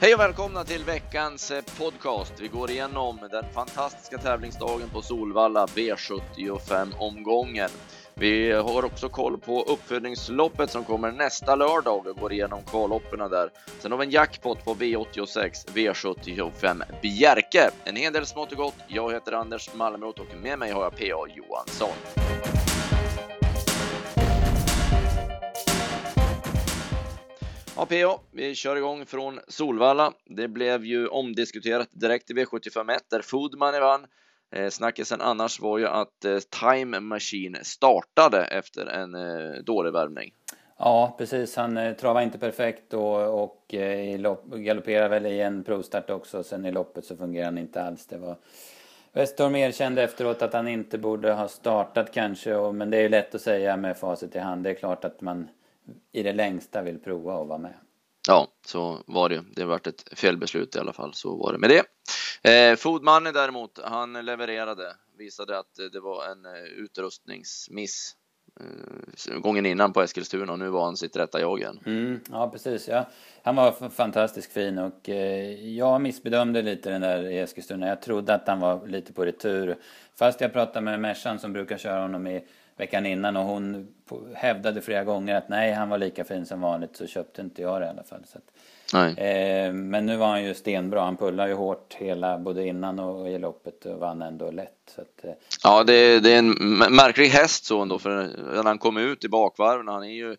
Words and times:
Hej 0.00 0.14
och 0.14 0.20
välkomna 0.20 0.64
till 0.64 0.84
veckans 0.84 1.50
eh, 1.50 1.62
podcast. 1.78 2.32
Vi 2.40 2.48
går 2.48 2.70
igenom 2.70 3.18
den 3.30 3.44
fantastiska 3.52 4.18
tävlingsdagen 4.18 4.88
på 4.88 5.02
Solvalla 5.02 5.66
V75 5.66 6.98
omgången. 6.98 7.70
Vi 8.14 8.52
har 8.52 8.84
också 8.84 9.08
koll 9.08 9.38
på 9.38 9.62
uppföljningsloppet 9.62 10.70
som 10.70 10.84
kommer 10.84 11.12
nästa 11.12 11.56
lördag 11.56 12.06
och 12.06 12.16
går 12.16 12.32
igenom 12.32 12.62
kvalloppen 12.64 13.18
där. 13.18 13.50
Sen 13.78 13.92
har 13.92 13.98
vi 13.98 14.04
en 14.04 14.10
jackpot 14.10 14.64
på 14.64 14.74
V86 14.74 15.68
V75 15.74 16.82
Bjerke. 17.02 17.70
En 17.84 17.96
hel 17.96 18.12
del 18.12 18.26
smått 18.26 18.52
och 18.52 18.58
gott. 18.58 18.76
Jag 18.88 19.12
heter 19.12 19.32
Anders 19.32 19.74
Malmrot 19.74 20.18
och 20.18 20.36
med 20.42 20.58
mig 20.58 20.72
har 20.72 20.82
jag 20.82 20.92
PA 20.92 21.32
Johansson. 21.34 21.94
Ja, 27.78 27.86
PA, 27.86 28.20
vi 28.30 28.54
kör 28.54 28.76
igång 28.76 29.06
från 29.06 29.40
Solvalla. 29.48 30.12
Det 30.24 30.48
blev 30.48 30.84
ju 30.84 31.08
omdiskuterat 31.08 31.88
direkt 31.90 32.30
i 32.30 32.34
V751 32.34 32.98
där 33.10 33.22
Foodmoney 33.22 33.80
vann. 33.80 34.06
Eh, 34.54 34.68
snackisen 34.68 35.20
annars 35.20 35.60
var 35.60 35.78
ju 35.78 35.86
att 35.86 36.24
eh, 36.24 36.38
Time 36.38 37.00
Machine 37.00 37.58
startade 37.62 38.44
efter 38.44 38.86
en 38.86 39.14
eh, 39.14 39.62
dålig 39.62 39.92
värmning. 39.92 40.32
Ja, 40.78 41.14
precis. 41.18 41.56
Han 41.56 41.76
eh, 41.76 41.92
travade 41.92 42.24
inte 42.24 42.38
perfekt 42.38 42.94
och, 42.94 43.42
och 43.42 43.74
eh, 43.74 44.36
galopperade 44.44 45.08
väl 45.08 45.26
i 45.26 45.40
en 45.40 45.64
provstart 45.64 46.10
också. 46.10 46.42
Sen 46.42 46.66
i 46.66 46.72
loppet 46.72 47.04
så 47.04 47.16
fungerade 47.16 47.46
han 47.46 47.58
inte 47.58 47.82
alls. 47.82 48.06
Det 48.06 48.18
var... 48.18 48.36
Westholm 49.12 49.56
erkände 49.56 50.02
efteråt 50.02 50.42
att 50.42 50.52
han 50.52 50.68
inte 50.68 50.98
borde 50.98 51.32
ha 51.32 51.48
startat 51.48 52.12
kanske, 52.12 52.54
och, 52.54 52.74
men 52.74 52.90
det 52.90 52.96
är 52.96 53.02
ju 53.02 53.08
lätt 53.08 53.34
att 53.34 53.40
säga 53.40 53.76
med 53.76 53.96
facit 53.96 54.36
i 54.36 54.38
hand. 54.38 54.64
Det 54.64 54.70
är 54.70 54.74
klart 54.74 55.04
att 55.04 55.20
man 55.20 55.48
i 56.12 56.22
det 56.22 56.32
längsta 56.32 56.82
vill 56.82 56.98
prova 56.98 57.40
att 57.40 57.48
vara 57.48 57.58
med. 57.58 57.74
Ja, 58.28 58.48
så 58.66 59.02
var 59.06 59.28
det. 59.28 59.44
Det 59.56 59.64
varit 59.64 59.86
ett 59.86 60.18
felbeslut 60.18 60.76
i 60.76 60.78
alla 60.78 60.92
fall. 60.92 61.14
Så 61.14 61.36
var 61.36 61.52
det 61.52 61.58
med 61.58 61.70
det. 61.70 61.84
Eh, 62.50 62.76
Foodmoney 62.76 63.32
däremot, 63.32 63.78
han 63.84 64.12
levererade. 64.12 64.94
Visade 65.18 65.58
att 65.58 65.74
det 65.92 66.00
var 66.00 66.26
en 66.26 66.44
eh, 66.44 66.62
utrustningsmiss 66.62 68.16
eh, 68.60 69.38
gången 69.38 69.66
innan 69.66 69.92
på 69.92 70.02
Eskilstuna 70.02 70.52
och 70.52 70.58
nu 70.58 70.68
var 70.68 70.84
han 70.84 70.96
sitt 70.96 71.16
rätta 71.16 71.40
jag 71.40 71.58
igen. 71.58 71.80
Mm, 71.86 72.20
ja, 72.30 72.50
precis. 72.50 72.88
Ja. 72.88 73.08
Han 73.42 73.56
var 73.56 73.90
fantastiskt 73.90 74.52
fin 74.52 74.78
och 74.78 75.08
eh, 75.08 75.68
jag 75.76 76.00
missbedömde 76.00 76.62
lite 76.62 76.90
den 76.90 77.00
där 77.00 77.30
i 77.30 77.38
Eskilstuna. 77.38 77.88
Jag 77.88 78.02
trodde 78.02 78.34
att 78.34 78.48
han 78.48 78.60
var 78.60 78.86
lite 78.86 79.12
på 79.12 79.24
retur. 79.24 79.76
Fast 80.14 80.40
jag 80.40 80.52
pratade 80.52 80.80
med 80.80 81.00
Mersan 81.00 81.38
som 81.38 81.52
brukar 81.52 81.78
köra 81.78 82.02
honom 82.02 82.26
i 82.26 82.44
veckan 82.78 83.06
innan 83.06 83.36
och 83.36 83.44
hon 83.44 83.88
hävdade 84.34 84.82
flera 84.82 85.04
gånger 85.04 85.34
att 85.34 85.48
nej, 85.48 85.72
han 85.72 85.88
var 85.88 85.98
lika 85.98 86.24
fin 86.24 86.46
som 86.46 86.60
vanligt 86.60 86.96
så 86.96 87.06
köpte 87.06 87.42
inte 87.42 87.62
jag 87.62 87.80
det 87.80 87.86
i 87.86 87.88
alla 87.88 88.02
fall. 88.02 88.20
Så 88.26 88.38
att, 88.38 89.18
eh, 89.18 89.72
men 89.72 90.06
nu 90.06 90.16
var 90.16 90.26
han 90.26 90.44
ju 90.44 90.54
stenbra. 90.54 91.00
Han 91.00 91.16
pullade 91.16 91.48
ju 91.48 91.54
hårt 91.54 91.94
hela, 91.94 92.38
både 92.38 92.66
innan 92.66 92.98
och 92.98 93.28
i 93.28 93.38
loppet 93.38 93.86
och 93.86 93.98
vann 93.98 94.22
ändå 94.22 94.50
lätt. 94.50 94.92
Så 94.94 95.00
att, 95.00 95.24
eh. 95.24 95.32
Ja, 95.64 95.84
det, 95.84 96.20
det, 96.20 96.32
är 96.32 96.38
en 96.38 96.50
märklig 96.78 97.28
häst 97.28 97.64
så 97.64 97.82
ändå, 97.82 97.98
för 97.98 98.10
när 98.54 98.64
han 98.64 98.78
kom 98.78 98.96
ut 98.96 99.24
i 99.24 99.28
bakvarven, 99.28 99.88
han 99.88 100.04
är 100.04 100.14
ju 100.14 100.36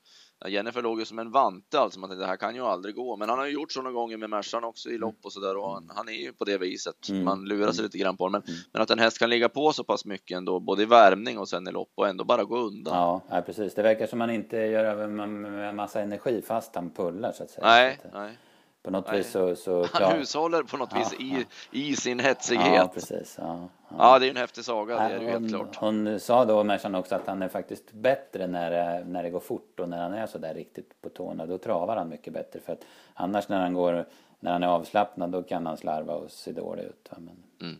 Jennifer 0.47 0.81
låg 0.81 0.99
ju 0.99 1.05
som 1.05 1.19
en 1.19 1.31
vante 1.31 1.79
alltså, 1.79 1.99
man 1.99 2.09
tänkte 2.09 2.23
det 2.23 2.29
här 2.29 2.37
kan 2.37 2.55
ju 2.55 2.61
aldrig 2.61 2.95
gå. 2.95 3.17
Men 3.17 3.29
han 3.29 3.39
har 3.39 3.45
ju 3.45 3.51
gjort 3.51 3.71
så 3.71 3.81
några 3.81 3.93
gånger 3.93 4.17
med 4.17 4.29
Mercan 4.29 4.63
också 4.63 4.89
i 4.89 4.97
lopp 4.97 5.19
och 5.23 5.33
sådär 5.33 5.57
och 5.57 5.73
han, 5.73 5.91
han, 5.95 6.09
är 6.09 6.13
ju 6.13 6.33
på 6.33 6.45
det 6.45 6.57
viset. 6.57 7.09
Mm. 7.09 7.23
Man 7.23 7.45
lurar 7.45 7.71
sig 7.71 7.83
lite 7.83 7.97
grann 7.97 8.17
på 8.17 8.23
honom. 8.23 8.41
Men, 8.45 8.53
mm. 8.55 8.65
men, 8.73 8.81
att 8.81 8.89
en 8.89 8.99
häst 8.99 9.19
kan 9.19 9.29
ligga 9.29 9.49
på 9.49 9.73
så 9.73 9.83
pass 9.83 10.05
mycket 10.05 10.37
ändå, 10.37 10.59
både 10.59 10.83
i 10.83 10.85
värmning 10.85 11.37
och 11.37 11.49
sen 11.49 11.67
i 11.67 11.71
lopp 11.71 11.91
och 11.95 12.07
ändå 12.07 12.23
bara 12.23 12.43
gå 12.43 12.57
undan. 12.57 12.95
Ja, 12.95 13.21
ja 13.29 13.41
precis. 13.41 13.73
Det 13.73 13.81
verkar 13.81 14.07
som 14.07 14.21
han 14.21 14.29
inte 14.29 14.57
gör 14.57 14.85
över 14.85 15.07
med 15.07 15.75
massa 15.75 16.01
energi 16.01 16.41
fast 16.47 16.75
han 16.75 16.89
pullar 16.89 17.31
så 17.31 17.43
att 17.43 17.49
säga. 17.49 17.67
Nej, 17.67 17.99
att, 18.03 18.13
nej. 18.13 18.37
På 18.83 18.91
något 18.91 19.13
vis 19.13 19.31
så... 19.31 19.55
så 19.55 19.85
han 19.93 20.17
hushåller 20.17 20.63
på 20.63 20.77
något 20.77 20.89
ja, 20.93 20.99
vis 20.99 21.13
i, 21.13 21.45
i 21.71 21.95
sin 21.95 22.19
hetsighet. 22.19 22.73
Ja, 22.75 22.91
precis. 22.93 23.35
Ja, 23.41 23.69
ja. 23.97 24.19
det 24.19 24.25
är 24.25 24.29
en 24.29 24.37
häftig 24.37 24.65
saga, 24.65 24.95
det 24.95 25.15
är 25.15 25.19
ju 25.19 25.29
helt 25.29 25.49
klart. 25.49 25.75
Hon 25.75 26.19
sa 26.19 26.45
då, 26.45 26.63
Mercan 26.63 26.95
också, 26.95 27.15
att 27.15 27.27
han 27.27 27.41
är 27.41 27.47
faktiskt 27.47 27.91
bättre 27.91 28.47
när 28.47 29.03
när 29.03 29.23
det 29.23 29.29
går 29.29 29.39
fort 29.39 29.79
och 29.79 29.89
när 29.89 30.01
han 30.01 30.13
är 30.13 30.27
så 30.27 30.37
där 30.37 30.53
riktigt 30.53 31.01
på 31.01 31.09
tårna. 31.09 31.45
Då 31.45 31.57
travar 31.57 31.97
han 31.97 32.09
mycket 32.09 32.33
bättre. 32.33 32.59
För 32.59 32.73
att 32.73 32.85
annars 33.13 33.49
när 33.49 33.59
han 33.59 33.73
går, 33.73 34.05
när 34.39 34.51
han 34.51 34.63
är 34.63 34.67
avslappnad, 34.67 35.29
då 35.29 35.43
kan 35.43 35.65
han 35.65 35.77
slarva 35.77 36.13
och 36.13 36.31
se 36.31 36.51
dålig 36.51 36.83
ut. 36.83 37.09
Men... 37.17 37.43
Mm. 37.61 37.79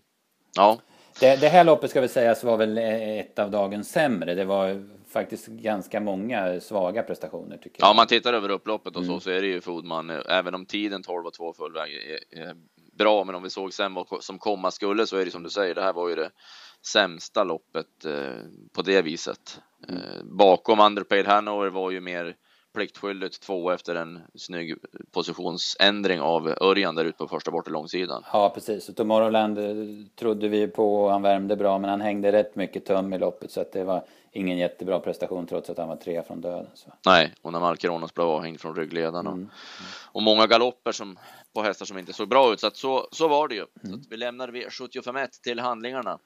Ja. 0.56 0.78
Det, 1.20 1.42
det 1.42 1.48
här 1.48 1.64
loppet 1.64 1.90
ska 1.90 2.02
vi 2.02 2.08
säga 2.08 2.36
var 2.44 2.58
väl 2.58 2.78
ett 2.78 3.40
av 3.40 3.52
dagens 3.52 3.92
sämre. 3.92 4.36
Det 4.36 4.46
var 4.46 4.86
faktiskt 5.12 5.47
ganska 5.47 6.00
många 6.00 6.59
svaga 6.59 7.03
prestationer 7.03 7.58
tycker 7.58 7.81
jag. 7.81 7.88
Ja, 7.88 7.92
om 7.92 7.96
man 7.96 8.08
tittar 8.08 8.34
över 8.34 8.50
upploppet 8.50 8.96
och 8.96 9.06
så, 9.06 9.12
mm. 9.12 9.22
så 9.22 9.30
är 9.30 9.42
det 9.42 9.47
ju 9.47 9.62
Foodman, 9.62 10.09
även 10.09 10.56
om 10.56 10.66
tiden 10.66 11.03
12 11.03 11.25
och 11.25 11.34
2 11.34 11.53
full 11.53 11.74
väg 11.74 11.94
är, 11.94 12.40
är 12.40 12.56
bra, 12.97 13.24
men 13.24 13.36
om 13.36 13.44
vi 13.44 13.50
såg 13.50 13.74
sen 13.74 13.94
vad 13.94 14.08
som 14.24 14.40
komma 14.40 14.72
skulle 14.72 15.08
så 15.08 15.18
är 15.18 15.25
det 15.25 15.31
som 15.31 15.44
du 15.44 15.50
säger, 15.50 15.75
det 15.75 15.81
här 15.81 15.94
var 15.94 16.09
ju 16.09 16.16
det 16.16 16.31
sämsta 16.86 17.44
loppet 17.44 18.06
eh, 18.06 18.44
på 18.74 18.81
det 18.81 19.02
viset. 19.02 19.62
Mm. 19.90 20.02
Eh, 20.02 20.24
bakom 20.24 20.80
Underpaid 20.80 21.25
Hanover 21.25 21.69
var 21.69 21.92
ju 21.92 22.02
mer 22.02 22.36
pliktskyldigt 22.74 23.41
två 23.41 23.72
efter 23.72 23.96
en 23.96 24.19
snygg 24.35 24.75
positionsändring 25.12 26.22
av 26.22 26.56
Örjan 26.62 26.96
där 26.96 27.06
ute 27.06 27.18
på 27.18 27.28
första 27.28 27.52
bortre 27.52 27.72
långsidan. 27.72 28.24
Ja, 28.34 28.50
precis. 28.50 28.90
Och 28.90 28.96
Tomorrowland 28.96 29.57
eh, 29.57 30.06
trodde 30.16 30.47
vi 30.47 30.68
på 30.68 31.03
och 31.03 31.12
han 31.12 31.22
värmde 31.22 31.56
bra, 31.56 31.80
men 31.80 31.90
han 31.90 32.02
hängde 32.02 32.31
rätt 32.31 32.56
mycket 32.56 32.85
tum 32.85 33.13
i 33.13 33.18
loppet 33.18 33.52
så 33.52 33.62
att 33.62 33.72
det 33.72 33.84
var 33.84 34.03
ingen 34.31 34.57
jättebra 34.57 35.00
prestation 35.00 35.47
trots 35.47 35.69
att 35.69 35.78
han 35.78 35.88
var 35.88 35.96
tre 35.96 36.24
från 36.24 36.41
döden. 36.41 36.68
Så. 36.74 36.94
Nej, 37.06 37.34
och 37.41 37.53
när 37.53 37.59
Malkeronos 37.59 38.13
blev 38.13 38.28
avhängd 38.28 38.59
från 38.59 38.75
ryggledaren 38.75 39.28
mm. 39.28 39.40
mm. 39.40 39.50
och 40.06 40.24
många 40.24 40.47
galopper 40.47 40.91
som 40.91 41.19
på 41.53 41.62
hästar 41.62 41.86
som 41.86 41.97
inte 41.97 42.13
såg 42.13 42.30
bra 42.30 42.53
ut. 42.53 42.59
Så 42.59 42.68
att 42.68 42.78
så, 42.78 43.07
så 43.12 43.28
var 43.28 43.47
det 43.47 43.56
ju. 43.56 43.66
Mm. 43.84 44.03
Så 44.03 44.09
vi 44.09 44.18
lämnar 44.18 44.47
V75 44.47 45.28
till 45.44 45.59
handlingarna. 45.59 46.19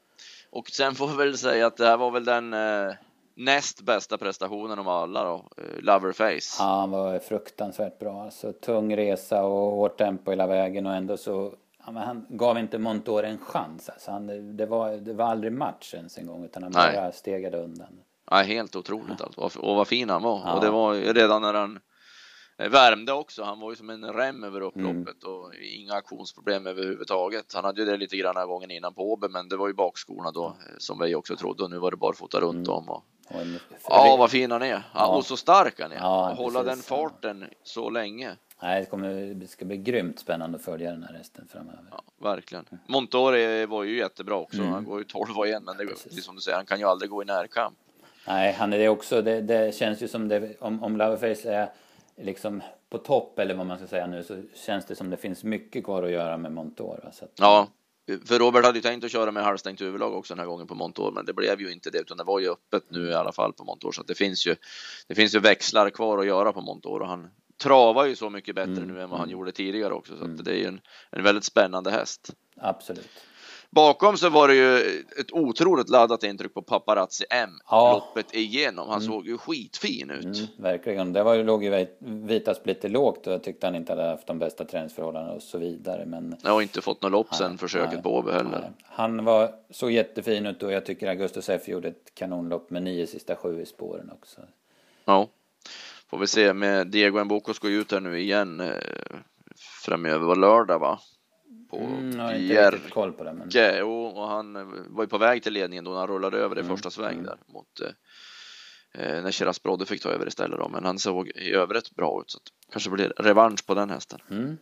Och 0.50 0.70
sen 0.70 0.96
får 0.96 1.08
vi 1.08 1.16
väl 1.16 1.38
säga 1.38 1.68
att 1.68 1.78
det 1.78 1.86
här 1.86 1.98
var 1.98 2.12
väl 2.12 2.26
den 2.26 2.54
eh, 2.54 2.94
näst 3.36 3.82
bästa 3.82 4.18
prestationen 4.18 4.80
av 4.80 4.90
alla 4.90 5.24
då, 5.24 5.50
eh, 5.58 5.82
Loverface. 5.82 6.56
Ja, 6.60 6.66
han 6.66 6.92
var 6.92 7.20
fruktansvärt 7.20 8.00
bra. 8.00 8.24
Alltså, 8.24 8.54
tung 8.54 8.98
resa 8.98 9.44
och 9.44 9.72
hårt 9.72 9.98
tempo 9.98 10.32
hela 10.32 10.48
vägen 10.48 10.86
och 10.86 10.96
ändå 10.96 11.18
så 11.18 11.54
ja, 11.86 11.92
han 11.92 12.26
gav 12.30 12.58
inte 12.58 12.78
Montour 12.78 13.24
en 13.24 13.38
chans. 13.38 13.90
Alltså, 13.90 14.12
han, 14.12 14.58
det, 14.58 14.66
var, 14.66 14.92
det 14.92 15.14
var 15.14 15.26
aldrig 15.26 15.54
match 15.54 15.94
ens 15.94 16.18
en 16.18 16.28
gång 16.28 16.46
utan 16.46 16.64
han 16.64 16.72
Nej. 16.76 16.96
bara 16.96 17.12
stegade 17.12 17.58
undan. 17.58 18.00
Ja, 18.32 18.38
helt 18.38 18.76
otroligt 18.76 19.20
ja. 19.20 19.30
alltså. 19.38 19.60
Och 19.60 19.76
vad 19.76 19.88
fin 19.88 20.10
han 20.10 20.24
var. 20.24 20.42
Ja. 20.46 20.54
Och 20.54 20.62
det 20.62 20.70
var 20.70 20.94
redan 20.94 21.42
när 21.42 21.54
han 21.54 21.80
eh, 22.58 22.70
värmde 22.70 23.14
också. 23.14 23.44
Han 23.44 23.60
var 23.60 23.70
ju 23.70 23.76
som 23.76 23.90
en 23.90 24.14
rem 24.14 24.44
över 24.44 24.62
upploppet 24.62 25.24
mm. 25.24 25.36
och 25.36 25.54
inga 25.56 25.94
aktionsproblem 25.94 26.68
överhuvudtaget. 26.68 27.54
Han 27.54 27.66
hade 27.66 27.82
ju 27.82 27.86
det 27.88 27.98
lite 27.98 28.18
grann 28.18 28.48
gången 28.48 28.72
innan 28.72 28.94
på 28.94 29.12
Åby, 29.12 29.28
men 29.28 29.50
det 29.50 29.58
var 29.58 29.68
ju 29.68 29.74
bakskorna 29.74 30.32
då 30.32 30.46
eh, 30.46 30.76
som 30.78 31.00
vi 31.00 31.16
också 31.16 31.36
trodde 31.36 31.64
och 31.64 31.70
nu 31.70 31.78
var 31.78 31.92
det 31.92 31.98
bara 31.98 32.14
fota 32.14 32.40
runt 32.40 32.68
mm. 32.68 32.78
om. 32.78 32.90
Och, 32.90 33.04
Ja, 33.90 34.16
vad 34.20 34.32
fin 34.32 34.52
han 34.52 34.62
är. 34.62 34.84
Ja. 34.94 35.08
Och 35.08 35.26
så 35.26 35.38
stark 35.38 35.80
han 35.80 35.92
är. 35.92 35.96
Ja, 35.96 36.34
hålla 36.38 36.64
den 36.64 36.78
farten 36.78 37.46
så 37.64 37.90
länge. 37.90 38.32
Nej, 38.62 38.80
det, 38.80 38.86
kommer, 38.86 39.34
det 39.34 39.48
ska 39.48 39.66
bli 39.66 39.78
grymt 39.78 40.20
spännande 40.20 40.58
att 40.58 40.64
följa 40.64 40.92
den 40.92 41.04
här 41.04 41.14
resten 41.14 41.48
framöver. 41.52 41.84
Ja, 41.92 42.02
verkligen. 42.18 42.66
Montore 42.88 43.66
var 43.66 43.84
ju 43.84 43.98
jättebra 43.98 44.36
också. 44.36 44.58
Mm. 44.58 44.74
Han 44.74 44.86
går 44.86 45.00
ju 45.00 45.06
12 45.06 45.38
och 45.38 45.48
igen, 45.48 45.64
men 45.64 45.78
det, 45.78 45.86
precis 45.86 46.26
som 46.26 46.36
du 46.36 46.42
säger, 46.42 46.58
han 46.58 46.66
kan 46.66 46.80
ju 46.80 46.86
aldrig 46.86 47.12
gå 47.12 47.22
i 47.22 47.26
närkamp. 47.26 47.78
Nej, 48.28 48.54
han 48.54 48.74
är 48.74 48.78
det 48.78 48.90
också. 48.90 49.22
Det, 49.22 49.42
det 49.42 49.76
känns 49.76 50.02
ju 50.02 50.08
som 50.08 50.28
det, 50.28 50.60
om, 50.60 50.84
om 50.84 50.98
Loverface 50.98 51.54
är 51.54 51.72
liksom 52.16 52.62
på 52.90 52.98
topp 52.98 53.40
eller 53.40 53.56
vad 53.56 53.66
man 53.66 53.78
ska 53.78 53.88
säga 53.88 54.08
nu 54.08 54.24
så 54.24 54.42
känns 54.54 54.86
det 54.86 54.96
som 54.96 55.10
det 55.10 55.18
finns 55.18 55.44
mycket 55.44 55.84
kvar 55.84 56.04
att 56.04 56.12
göra 56.12 56.38
med 56.38 56.52
Montour. 56.52 57.10
Så 57.14 57.26
att, 57.26 57.32
ja, 57.36 57.68
för 58.26 58.40
Robert 58.40 58.66
hade 58.66 58.78
ju 58.78 58.82
tänkt 58.82 59.04
att 59.04 59.12
köra 59.12 59.32
med 59.32 59.44
halvstängt 59.44 59.82
huvudlag 59.82 60.14
också 60.14 60.34
den 60.34 60.40
här 60.40 60.48
gången 60.48 60.68
på 60.68 60.76
Montour, 60.76 61.12
men 61.12 61.26
det 61.26 61.34
blev 61.34 61.62
ju 61.62 61.72
inte 61.72 61.90
det, 61.90 62.00
utan 62.00 62.18
det 62.18 62.24
var 62.24 62.40
ju 62.40 62.50
öppet 62.50 62.84
nu 62.90 63.10
i 63.10 63.14
alla 63.14 63.32
fall 63.32 63.54
på 63.54 63.64
Montour, 63.64 63.92
så 63.92 64.02
att 64.02 64.08
det 64.08 64.16
finns 64.16 64.48
ju. 64.48 64.56
Det 65.08 65.16
finns 65.16 65.36
ju 65.36 65.40
växlar 65.40 65.90
kvar 65.90 66.18
att 66.18 66.26
göra 66.26 66.54
på 66.54 66.62
Montour 66.62 67.02
och 67.02 67.08
han 67.08 67.30
travar 67.58 68.06
ju 68.06 68.16
så 68.16 68.30
mycket 68.30 68.56
bättre 68.56 68.72
mm. 68.72 68.88
nu 68.88 69.02
än 69.02 69.10
vad 69.10 69.20
han 69.20 69.30
mm. 69.30 69.40
gjorde 69.40 69.52
tidigare 69.52 69.94
också, 69.94 70.18
så 70.18 70.26
mm. 70.26 70.44
det 70.44 70.52
är 70.52 70.58
ju 70.58 70.66
en, 70.66 70.82
en 71.12 71.24
väldigt 71.24 71.44
spännande 71.44 71.92
häst. 71.92 72.30
Absolut. 72.58 73.10
Bakom 73.74 74.18
så 74.18 74.30
var 74.30 74.48
det 74.48 74.56
ju 74.56 74.78
ett 75.20 75.32
otroligt 75.32 75.90
laddat 75.90 76.24
intryck 76.24 76.54
på 76.54 76.62
Paparazzi 76.62 77.26
M 77.30 77.50
ja. 77.70 77.94
loppet 77.94 78.36
igenom. 78.36 78.90
Han 78.90 79.02
mm. 79.02 79.12
såg 79.12 79.28
ju 79.28 79.38
skitfin 79.38 80.10
ut. 80.10 80.24
Mm, 80.24 80.48
verkligen. 80.58 81.14
Det 81.14 81.24
var 81.24 81.34
ju, 81.34 81.44
låg 81.44 81.64
ju 81.64 81.88
Vitas 82.00 82.58
lite 82.64 82.88
lågt 82.88 83.28
och 83.28 83.34
jag 83.34 83.44
tyckte 83.44 83.68
han 83.68 83.76
inte 83.76 83.92
hade 83.92 84.10
haft 84.10 84.28
de 84.28 84.40
bästa 84.40 84.66
träningsförhållandena 84.66 85.36
och 85.36 85.42
så 85.42 85.58
vidare. 85.58 86.06
Men... 86.06 86.36
Jag 86.44 86.52
har 86.52 86.62
inte 86.62 86.82
fått 86.82 87.02
något 87.02 87.12
lopp 87.12 87.36
sen 87.36 87.58
försöket 87.58 87.94
nej, 87.94 88.04
på 88.04 88.18
Åby 88.18 88.32
heller. 88.32 88.60
Nej. 88.60 88.72
Han 88.84 89.26
var 89.26 89.52
så 89.70 89.90
jättefin 89.90 90.46
ut 90.46 90.64
och 90.64 90.72
jag 90.72 90.86
tycker 90.86 91.08
Augustus 91.08 91.50
F 91.50 91.68
gjorde 91.68 91.88
ett 91.88 92.16
kanonlopp 92.16 92.70
med 92.70 92.84
nio 92.84 93.08
sista 93.08 93.36
sju 93.36 93.62
i 93.62 93.66
spåren 93.66 94.12
också. 94.12 94.42
Ja, 95.06 95.28
får 96.10 96.18
vi 96.18 96.28
se 96.28 96.54
med 96.54 96.88
Diego 96.88 97.24
Mboko 97.24 97.54
ska 97.54 97.70
ju 97.70 97.82
ut 97.82 97.92
här 97.92 98.00
nu 98.00 98.20
igen 98.20 98.60
eh, 98.60 98.68
framöver 99.86 100.26
var 100.26 100.36
lördag 100.36 100.80
va? 100.80 101.00
På 101.78 101.84
mm, 101.84 102.18
jag 102.18 102.26
har 102.26 102.34
inte 102.34 102.72
riktigt 102.72 102.94
koll 102.94 103.14
på 103.14 103.24
det. 103.24 103.34
Men... 103.34 103.50
Och 103.84 104.28
han 104.28 104.54
var 104.88 105.04
ju 105.04 105.08
på 105.08 105.18
väg 105.18 105.44
till 105.44 105.54
ledningen 105.54 105.84
då 105.84 105.92
när 105.92 106.00
han 106.00 106.08
rullade 106.08 106.38
över 106.38 106.56
i 106.56 106.60
mm. 106.60 106.76
första 106.76 106.90
sväng 106.90 107.14
mm. 107.14 107.26
där 107.26 107.38
mot 107.48 107.80
eh, 107.82 109.04
eh 109.04 109.24
när 109.24 109.32
Shiraz 109.32 109.64
Brodde 109.64 109.86
fick 109.86 110.02
ta 110.02 110.10
över 110.10 110.28
istället 110.28 110.60
då, 110.60 110.70
men 110.70 110.86
han 110.86 111.00
såg 111.00 111.28
i 111.28 111.52
övrigt 111.52 111.96
bra 111.96 112.22
ut 112.22 112.32
så 112.32 112.38
att 112.38 112.72
kanske 112.72 112.90
blir 112.90 113.14
revansch 113.18 113.66
på 113.66 113.74
den 113.74 113.90
hästen. 113.90 114.20
Mm. 114.30 114.58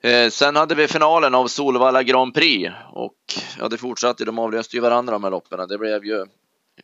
Eh, 0.00 0.30
sen 0.30 0.56
hade 0.56 0.74
vi 0.74 0.88
finalen 0.88 1.34
av 1.34 1.46
Solvalla 1.46 2.02
Grand 2.02 2.34
Prix 2.34 2.72
och 2.92 3.16
ja, 3.58 3.68
det 3.68 3.78
fortsatte. 3.78 4.24
De 4.24 4.38
avlöste 4.38 4.76
ju 4.76 4.80
varandra 4.80 5.12
de 5.12 5.24
här 5.24 5.30
loppen. 5.30 5.68
Det 5.68 5.78
blev 5.78 6.04
ju 6.04 6.26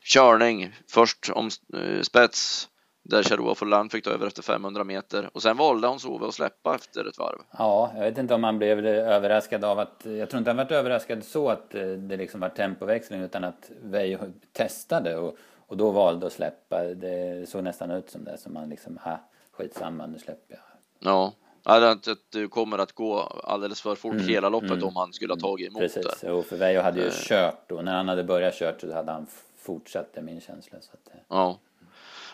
körning 0.00 0.74
först 0.88 1.30
om 1.30 1.50
eh, 1.74 2.00
spets 2.00 2.68
där 3.10 3.22
Charua 3.22 3.54
Forlan 3.54 3.90
fick 3.90 4.04
ta 4.04 4.10
över 4.10 4.26
efter 4.26 4.42
500 4.42 4.84
meter 4.84 5.30
och 5.32 5.42
sen 5.42 5.56
valde 5.56 5.88
Hans 5.88 6.04
Ove 6.04 6.26
att 6.26 6.34
släppa 6.34 6.74
efter 6.74 7.08
ett 7.08 7.18
varv. 7.18 7.38
Ja, 7.58 7.92
jag 7.94 8.00
vet 8.02 8.18
inte 8.18 8.34
om 8.34 8.44
han 8.44 8.58
blev 8.58 8.86
överraskad 8.86 9.64
av 9.64 9.78
att, 9.78 10.02
jag 10.04 10.30
tror 10.30 10.38
inte 10.38 10.50
han 10.50 10.56
varit 10.56 10.70
överraskad 10.70 11.24
så 11.24 11.48
att 11.48 11.74
eh, 11.74 11.86
det 11.86 12.16
liksom 12.16 12.40
var 12.40 12.48
tempoväxling 12.48 13.20
utan 13.20 13.44
att 13.44 13.70
Veijo 13.82 14.18
testade 14.52 15.16
och, 15.16 15.36
och 15.66 15.76
då 15.76 15.90
valde 15.90 16.26
att 16.26 16.32
släppa. 16.32 16.82
Det 16.82 17.48
såg 17.48 17.64
nästan 17.64 17.90
ut 17.90 18.10
som 18.10 18.24
det, 18.24 18.38
som 18.38 18.54
man 18.54 18.68
liksom, 18.68 18.96
ha, 18.96 19.20
skitsamma, 19.52 20.06
nu 20.06 20.18
släpper 20.18 20.54
jag. 20.54 20.62
Ja, 20.98 21.32
att 21.64 22.08
det 22.32 22.48
kommer 22.48 22.78
att 22.78 22.92
gå 22.92 23.18
alldeles 23.44 23.80
för 23.80 23.94
fort 23.94 24.14
mm, 24.14 24.28
hela 24.28 24.48
loppet 24.48 24.70
mm, 24.70 24.84
om 24.84 24.96
han 24.96 25.12
skulle 25.12 25.32
ha 25.32 25.40
tagit 25.40 25.68
emot 25.68 25.80
Precis, 25.80 26.20
det. 26.20 26.32
och 26.32 26.46
för 26.46 26.56
Veijo 26.56 26.80
hade 26.80 27.00
ju 27.00 27.06
uh, 27.06 27.12
kört 27.12 27.68
då. 27.68 27.82
När 27.82 27.94
han 27.94 28.08
hade 28.08 28.24
börjat 28.24 28.54
kört 28.54 28.80
så 28.80 28.92
hade 28.92 29.12
han 29.12 29.26
fortsatt, 29.58 30.06
det 30.14 30.20
är 30.20 30.24
min 30.24 30.40
känsla. 30.40 30.78
Så 30.80 30.90
att, 30.92 31.12
ja. 31.28 31.58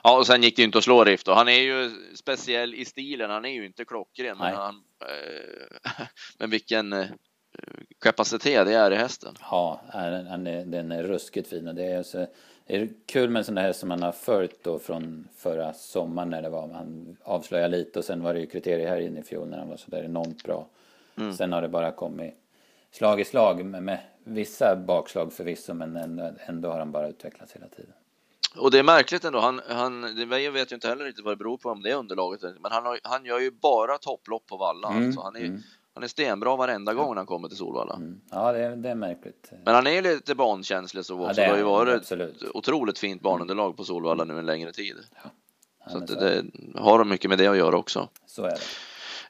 Ja, 0.06 0.18
och 0.18 0.26
sen 0.26 0.42
gick 0.42 0.56
det 0.56 0.62
ju 0.62 0.66
inte 0.66 0.78
att 0.78 0.84
slå 0.84 1.04
Riff 1.04 1.24
då. 1.24 1.32
Han 1.32 1.48
är 1.48 1.60
ju 1.60 1.90
speciell 2.14 2.74
i 2.74 2.84
stilen. 2.84 3.30
Han 3.30 3.44
är 3.44 3.50
ju 3.50 3.66
inte 3.66 3.84
klockren, 3.84 4.38
men, 4.38 4.54
han, 4.54 4.82
eh, 5.00 6.06
men 6.38 6.50
vilken 6.50 6.92
eh, 6.92 7.06
kapacitet 8.00 8.66
det 8.66 8.74
är 8.74 8.90
i 8.90 8.96
hästen. 8.96 9.34
Ja, 9.40 9.80
han 9.90 10.46
är, 10.46 10.64
den 10.64 10.92
är 10.92 11.02
ruskigt 11.02 11.48
fin 11.48 11.68
och 11.68 11.74
det 11.74 11.84
är, 11.84 12.02
så, 12.02 12.26
det 12.66 12.76
är 12.76 12.88
kul 13.06 13.30
med 13.30 13.40
en 13.40 13.44
sån 13.44 13.56
häst 13.56 13.80
som 13.80 13.88
man 13.88 14.02
har 14.02 14.12
följt 14.12 14.64
då 14.64 14.78
från 14.78 15.28
förra 15.36 15.72
sommaren 15.72 16.30
när 16.30 16.42
det 16.42 16.48
var. 16.48 16.68
Han 16.68 17.16
avslöjade 17.22 17.76
lite 17.76 17.98
och 17.98 18.04
sen 18.04 18.22
var 18.22 18.34
det 18.34 18.40
ju 18.40 18.46
kriterier 18.46 18.88
här 18.88 19.00
inne 19.00 19.20
i 19.20 19.22
fjol 19.22 19.48
när 19.48 19.58
han 19.58 19.68
var 19.68 19.76
så 19.76 19.90
där 19.90 20.02
enormt 20.02 20.42
bra. 20.42 20.68
Mm. 21.16 21.32
Sen 21.32 21.52
har 21.52 21.62
det 21.62 21.68
bara 21.68 21.92
kommit 21.92 22.34
slag 22.90 23.20
i 23.20 23.24
slag 23.24 23.64
med, 23.64 23.82
med 23.82 23.98
vissa 24.24 24.76
bakslag 24.76 25.32
förvisso, 25.32 25.74
men 25.74 25.96
ändå, 25.96 26.30
ändå 26.46 26.70
har 26.70 26.78
han 26.78 26.92
bara 26.92 27.08
utvecklats 27.08 27.52
hela 27.52 27.68
tiden. 27.68 27.92
Och 28.54 28.70
det 28.70 28.78
är 28.78 28.82
märkligt 28.82 29.24
ändå. 29.24 29.40
Han, 29.40 29.60
han, 29.68 30.16
jag 30.30 30.52
vet 30.52 30.72
ju 30.72 30.74
inte 30.74 30.88
heller 30.88 31.04
riktigt 31.04 31.24
vad 31.24 31.32
det 31.32 31.36
beror 31.36 31.58
på 31.58 31.70
om 31.70 31.82
det 31.82 31.90
är 31.90 31.94
underlaget. 31.94 32.42
Men 32.42 32.72
han, 32.72 32.86
har, 32.86 32.98
han 33.02 33.24
gör 33.24 33.38
ju 33.38 33.50
bara 33.50 33.98
topplopp 33.98 34.46
på 34.46 34.56
Valla. 34.56 34.88
Mm, 34.88 35.06
alltså 35.06 35.20
han, 35.20 35.36
är, 35.36 35.40
mm. 35.40 35.62
han 35.94 36.02
är 36.02 36.08
stenbra 36.08 36.56
varenda 36.56 36.94
gång 36.94 37.08
när 37.08 37.16
han 37.16 37.26
kommer 37.26 37.48
till 37.48 37.56
Solvalla. 37.56 37.94
Mm. 37.94 38.20
Ja, 38.30 38.52
det 38.52 38.58
är, 38.58 38.76
det 38.76 38.88
är 38.88 38.94
märkligt. 38.94 39.52
Men 39.64 39.74
han 39.74 39.86
är 39.86 40.02
lite 40.02 40.34
bankänslig 40.34 41.04
så 41.04 41.20
också. 41.20 41.26
Ja, 41.26 41.34
det, 41.34 41.42
det 41.42 41.50
har 41.50 41.56
ju 41.56 41.62
varit 41.62 41.94
absolut. 41.94 42.42
ett 42.42 42.50
otroligt 42.54 42.98
fint 42.98 43.22
banunderlag 43.22 43.76
på 43.76 43.84
Solvalla 43.84 44.24
nu 44.24 44.38
en 44.38 44.46
längre 44.46 44.72
tid. 44.72 44.96
Ja. 45.22 45.30
Så 45.92 45.98
att 45.98 46.06
det, 46.06 46.42
det 46.42 46.80
har 46.80 47.04
mycket 47.04 47.28
med 47.28 47.38
det 47.38 47.46
att 47.46 47.56
göra 47.56 47.76
också. 47.76 48.08
Så 48.26 48.44
är 48.44 48.50
det. 48.50 48.60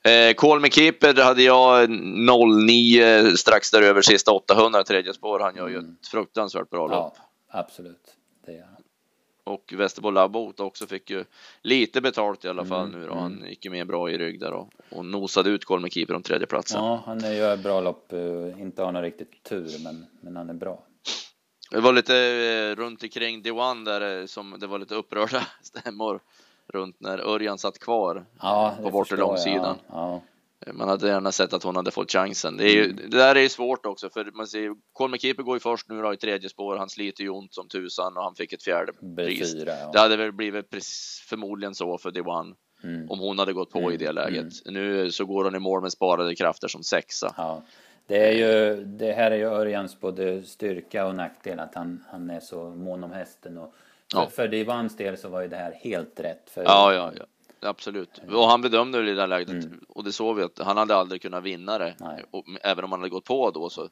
Eh, 0.07 0.35
Call 0.35 0.61
me 0.61 0.71
keeper 0.71 1.23
hade 1.23 1.43
jag 1.43 1.91
09 1.91 3.37
strax 3.37 3.71
däröver 3.71 4.03
sista 4.03 4.33
800 4.33 4.85
tredje 4.85 5.13
spår. 5.13 5.41
Han 5.41 5.57
gör 5.57 5.69
ju 5.69 5.79
mm. 5.79 5.97
ett 6.01 6.09
fruktansvärt 6.09 6.71
bra 6.71 6.87
lopp. 6.87 7.15
Ja, 7.17 7.61
absolut. 7.61 8.17
Det 8.47 8.53
gör 8.53 8.65
han 8.65 8.76
och 9.47 9.73
Västerbo 9.77 10.11
Labbot 10.11 10.61
också 10.61 10.87
fick 10.87 11.11
ju 11.11 11.25
lite 11.63 12.01
betalt 12.01 12.45
i 12.45 12.49
alla 12.49 12.65
fall 12.65 12.89
mm, 12.89 13.01
nu 13.01 13.07
då. 13.07 13.15
Han 13.15 13.33
mm. 13.37 13.49
gick 13.49 13.65
ju 13.65 13.71
med 13.71 13.87
bra 13.87 14.11
i 14.11 14.19
rygg 14.19 14.41
där 14.41 14.53
och, 14.53 14.71
och 14.91 15.05
nosade 15.05 15.51
ut 15.51 15.65
Kolme 15.65 15.91
Keeper 15.91 16.15
om 16.15 16.23
tredjeplatsen. 16.23 16.85
Ja, 16.85 17.03
han 17.07 17.37
gör 17.37 17.57
bra 17.57 17.81
lopp, 17.81 18.13
eh, 18.13 18.61
inte 18.61 18.83
har 18.83 18.93
någon 18.93 19.03
riktigt 19.03 19.43
tur, 19.43 19.85
men, 19.85 20.07
men 20.21 20.37
han 20.37 20.51
är 20.51 20.55
bra. 20.55 20.83
Det 21.71 21.81
var 21.81 21.93
lite 21.93 22.17
eh, 22.17 22.77
runt 22.77 23.03
omkring 23.03 23.43
D1 23.43 23.85
där 23.85 24.21
eh, 24.21 24.27
som 24.27 24.57
det 24.61 24.67
var 24.67 24.79
lite 24.79 24.95
upprörda 24.95 25.47
stämmor 25.63 26.21
runt 26.67 27.01
när 27.01 27.19
Örjan 27.19 27.59
satt 27.59 27.79
kvar 27.79 28.27
ja, 28.41 28.77
på 28.83 28.91
bortre 28.91 29.17
långsidan. 29.17 29.77
Ja, 29.89 29.95
ja. 29.95 30.23
Man 30.73 30.89
hade 30.89 31.09
gärna 31.09 31.33
sett 31.33 31.53
att 31.53 31.63
hon 31.63 31.77
hade 31.77 31.91
fått 31.91 32.13
chansen. 32.13 32.57
Det, 32.57 32.65
är 32.65 32.75
ju, 32.75 32.85
mm. 32.85 33.11
det 33.11 33.17
där 33.17 33.35
är 33.35 33.41
ju 33.41 33.49
svårt 33.49 33.87
också 33.87 34.11
för 34.11 34.31
man 34.35 34.47
ser 34.47 34.71
Colme 34.93 35.19
Keeper 35.19 35.43
går 35.43 35.57
ju 35.57 35.61
först 35.61 35.89
nu 35.89 36.03
då 36.03 36.15
i 36.15 36.17
tredje 36.17 36.49
spår. 36.49 36.77
Han 36.77 36.89
sliter 36.89 37.23
ju 37.23 37.31
ont 37.31 37.55
som 37.55 37.69
tusan 37.69 38.17
och 38.17 38.23
han 38.23 38.35
fick 38.35 38.53
ett 38.53 38.63
fjärde 38.63 38.93
pris. 39.17 39.55
Ja. 39.67 39.91
Det 39.93 39.99
hade 39.99 40.17
väl 40.17 40.33
blivit 40.33 40.67
förmodligen 41.29 41.75
så 41.75 41.99
för 41.99 42.11
D1 42.11 42.55
mm. 42.85 43.11
om 43.11 43.19
hon 43.19 43.39
hade 43.39 43.53
gått 43.53 43.71
på 43.71 43.79
mm. 43.79 43.93
i 43.93 43.97
det 43.97 44.13
läget. 44.13 44.67
Mm. 44.67 44.75
Nu 44.75 45.13
så 45.13 45.25
går 45.25 45.45
hon 45.45 45.55
i 45.55 45.59
mål 45.59 45.83
med 45.83 45.93
sparade 45.93 46.35
krafter 46.35 46.69
som 46.69 46.83
sexa. 46.83 47.35
Ja. 47.37 47.63
Det, 48.07 48.29
är 48.29 48.33
ju, 48.33 48.85
det 48.85 49.13
här 49.13 49.31
är 49.31 49.37
ju 49.37 49.45
Örjans 49.45 50.01
både 50.01 50.43
styrka 50.43 51.07
och 51.07 51.15
nackdel 51.15 51.59
att 51.59 51.75
han, 51.75 52.05
han 52.11 52.31
är 52.31 52.41
så 52.41 52.71
mån 52.71 53.05
om 53.05 53.13
hästen. 53.13 53.59
Och 53.59 53.75
för, 54.13 54.19
ja. 54.19 54.29
för 54.31 54.49
D1s 54.49 54.97
del 54.97 55.17
så 55.17 55.29
var 55.29 55.43
ju 55.43 55.49
det 55.49 55.57
här 55.57 55.73
helt 55.73 56.21
rätt. 56.21 56.51
För 56.51 56.63
ja, 56.63 56.95
ja, 56.95 57.13
ja 57.19 57.25
absolut. 57.61 58.21
Och 58.29 58.45
han 58.45 58.63
bedömde 58.63 59.03
det 59.03 59.11
i 59.11 59.15
det 59.15 59.27
läget 59.27 59.49
mm. 59.49 59.81
och 59.89 60.05
det 60.05 60.13
såg 60.13 60.37
vi 60.37 60.43
att 60.43 60.59
han 60.59 60.77
hade 60.77 60.97
aldrig 60.97 61.23
kunnat 61.23 61.45
vinna 61.45 61.79
det. 61.79 61.95
Och, 62.31 62.45
även 62.63 62.85
om 62.85 62.93
han 62.93 63.01
hade 63.01 63.11
gått 63.11 63.25
på 63.25 63.51
då 63.51 63.71
så. 63.71 63.89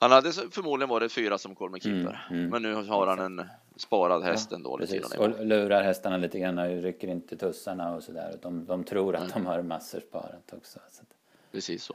Han 0.00 0.10
hade 0.10 0.32
förmodligen 0.32 0.88
varit 0.88 1.12
fyra 1.12 1.38
som 1.38 1.54
Colme 1.54 1.80
keeper, 1.80 2.26
mm, 2.30 2.40
mm. 2.40 2.50
men 2.50 2.62
nu 2.62 2.74
har 2.74 3.06
han 3.06 3.18
en 3.18 3.48
sparad 3.76 4.22
häst 4.22 4.48
ja, 4.50 4.56
ändå. 4.56 4.76
Lite 4.76 5.18
och 5.18 5.46
lurar 5.46 5.82
hästarna 5.82 6.16
lite 6.16 6.38
grann, 6.38 6.82
rycker 6.82 7.08
inte 7.08 7.36
tussarna 7.36 7.94
och 7.94 8.02
sådär. 8.02 8.38
De, 8.42 8.66
de 8.66 8.84
tror 8.84 9.16
att 9.16 9.20
mm. 9.20 9.32
de 9.34 9.46
har 9.46 9.62
massor 9.62 10.00
sparat 10.00 10.52
också. 10.52 10.78
Så. 10.90 11.02
Precis 11.52 11.84
så. 11.84 11.94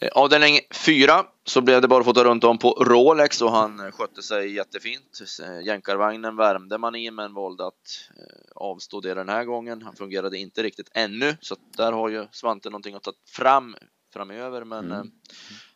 Eh, 0.00 0.08
avdelning 0.14 0.58
4 0.70 1.24
så 1.44 1.60
blev 1.60 1.82
det 1.82 1.88
bara 1.88 2.00
att 2.00 2.06
få 2.06 2.12
ta 2.12 2.24
runt 2.24 2.44
om 2.44 2.58
på 2.58 2.70
Rolex 2.70 3.42
och 3.42 3.50
han 3.50 3.92
skötte 3.92 4.22
sig 4.22 4.54
jättefint. 4.54 5.20
Eh, 5.42 5.66
jänkarvagnen 5.66 6.36
värmde 6.36 6.78
man 6.78 6.94
i 6.94 7.10
men 7.10 7.34
valde 7.34 7.66
att 7.66 8.10
eh, 8.16 8.52
avstå 8.54 9.00
det 9.00 9.14
den 9.14 9.28
här 9.28 9.44
gången. 9.44 9.82
Han 9.82 9.96
fungerade 9.96 10.38
inte 10.38 10.62
riktigt 10.62 10.90
ännu 10.94 11.36
så 11.40 11.56
där 11.76 11.92
har 11.92 12.08
ju 12.08 12.26
Svante 12.32 12.70
någonting 12.70 12.94
att 12.94 13.02
ta 13.02 13.12
fram 13.28 13.76
framöver 14.12 14.64
men 14.64 14.92
mm. 14.92 15.10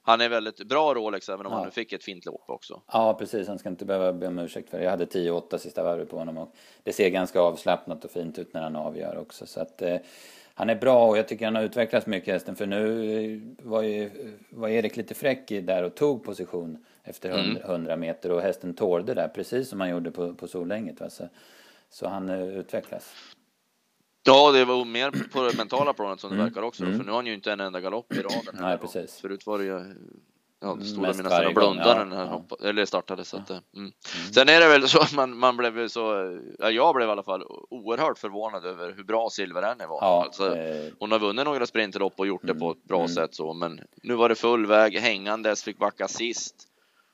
han 0.03 0.21
är 0.21 0.29
väldigt 0.29 0.69
bra 0.69 0.95
Rolex 0.95 1.29
även 1.29 1.47
om 1.47 1.53
ja. 1.53 1.59
han 1.59 1.67
nu 1.67 1.71
fick 1.71 1.93
ett 1.93 2.05
fint 2.05 2.25
lopp 2.25 2.45
också. 2.51 2.83
Ja 2.93 3.15
precis, 3.15 3.49
han 3.49 3.59
ska 3.59 3.69
inte 3.69 3.85
behöva 3.85 4.13
be 4.13 4.27
om 4.27 4.39
ursäkt 4.39 4.71
för 4.71 4.79
det. 4.79 4.85
Jag 4.85 4.91
hade 4.91 5.05
10-8 5.05 5.59
sista 5.59 5.83
varvet 5.83 6.11
på 6.11 6.19
honom 6.19 6.39
och 6.39 6.55
det 6.83 6.93
ser 6.93 7.09
ganska 7.09 7.41
avslappnat 7.41 8.05
och 8.05 8.11
fint 8.11 8.39
ut 8.39 8.55
när 8.55 8.63
han 8.63 8.77
avgör 8.77 9.19
också 9.19 9.47
så 9.47 9.61
att 9.61 9.83
han 10.61 10.71
är 10.71 10.75
bra 10.75 11.07
och 11.07 11.19
jag 11.19 11.29
tycker 11.29 11.45
han 11.45 11.55
har 11.55 11.63
utvecklats 11.63 12.07
mycket 12.07 12.35
hästen 12.35 12.57
för 12.57 12.67
nu 12.67 13.57
var 13.63 13.83
ju 13.83 14.11
var 14.51 14.69
Erik 14.69 14.97
lite 14.97 15.15
fräck 15.15 15.49
där 15.49 15.83
och 15.83 15.95
tog 15.95 16.25
position 16.25 16.85
efter 17.05 17.31
100, 17.31 17.93
mm. 17.93 18.01
meter 18.01 18.33
och 18.33 18.41
hästen 18.41 18.75
tålde 18.75 19.15
där 19.15 19.29
precis 19.29 19.69
som 19.69 19.81
han 19.81 19.91
gjorde 19.91 20.11
på, 20.11 20.35
på 20.35 20.49
Solänget. 20.49 21.01
Va? 21.01 21.11
Så, 21.11 21.29
så 21.91 22.09
han 22.09 22.31
uh, 22.31 22.59
utvecklas. 22.59 23.13
Ja, 24.27 24.53
det 24.53 24.65
var 24.65 24.85
mer 24.85 25.11
på 25.33 25.43
det 25.43 25.57
mentala 25.57 25.93
planet 25.93 26.21
som 26.21 26.31
det 26.31 26.37
mm. 26.37 26.47
verkar 26.47 26.63
också, 26.63 26.85
mm. 26.85 26.99
för 26.99 27.05
nu 27.05 27.11
har 27.11 27.19
han 27.19 27.27
ju 27.27 27.35
inte 27.35 27.53
en 27.53 27.61
enda 27.61 27.81
galopp 27.81 28.13
i 28.13 28.23
raden. 28.23 28.57
Nej, 28.61 28.79
precis. 28.79 29.21
Förut 29.21 29.47
var 29.47 29.59
det 29.59 29.65
ju 29.65 29.95
Ja, 30.63 30.73
mm, 30.73 30.85
stod 30.85 31.03
nästan 31.03 31.47
och 31.47 31.55
blundade 31.55 32.05
när 32.05 32.17
han 32.17 32.27
ja. 32.27 32.33
hoppade, 32.33 32.69
eller 32.69 32.85
startade. 32.85 33.25
Så 33.25 33.37
att, 33.37 33.51
mm. 33.51 33.63
Mm. 33.77 33.93
Sen 34.33 34.49
är 34.49 34.61
det 34.61 34.69
väl 34.69 34.89
så 34.89 35.01
att 35.01 35.13
man, 35.13 35.37
man 35.37 35.57
blev 35.57 35.89
så, 35.89 36.39
ja, 36.59 36.71
jag 36.71 36.95
blev 36.95 37.09
i 37.09 37.13
alla 37.13 37.23
fall 37.23 37.43
oerhört 37.71 38.19
förvånad 38.19 38.65
över 38.67 38.93
hur 38.97 39.05
bra 39.05 39.29
Silveränne 39.31 39.87
var. 39.87 39.99
Ja, 40.01 40.25
alltså, 40.25 40.57
eh... 40.57 40.93
Hon 40.99 41.13
har 41.13 41.19
vunnit 41.19 41.45
några 41.45 41.67
sprinterlopp 41.67 42.15
och 42.17 42.27
gjort 42.27 42.47
det 42.47 42.55
på 42.55 42.71
ett 42.71 42.85
bra 42.85 42.99
mm. 42.99 43.09
sätt 43.09 43.35
så, 43.35 43.53
men 43.53 43.81
nu 44.03 44.15
var 44.15 44.29
det 44.29 44.35
full 44.35 44.67
väg 44.67 44.99
hängandes, 44.99 45.65
fick 45.65 45.79
backa 45.79 46.09
sist. 46.09 46.70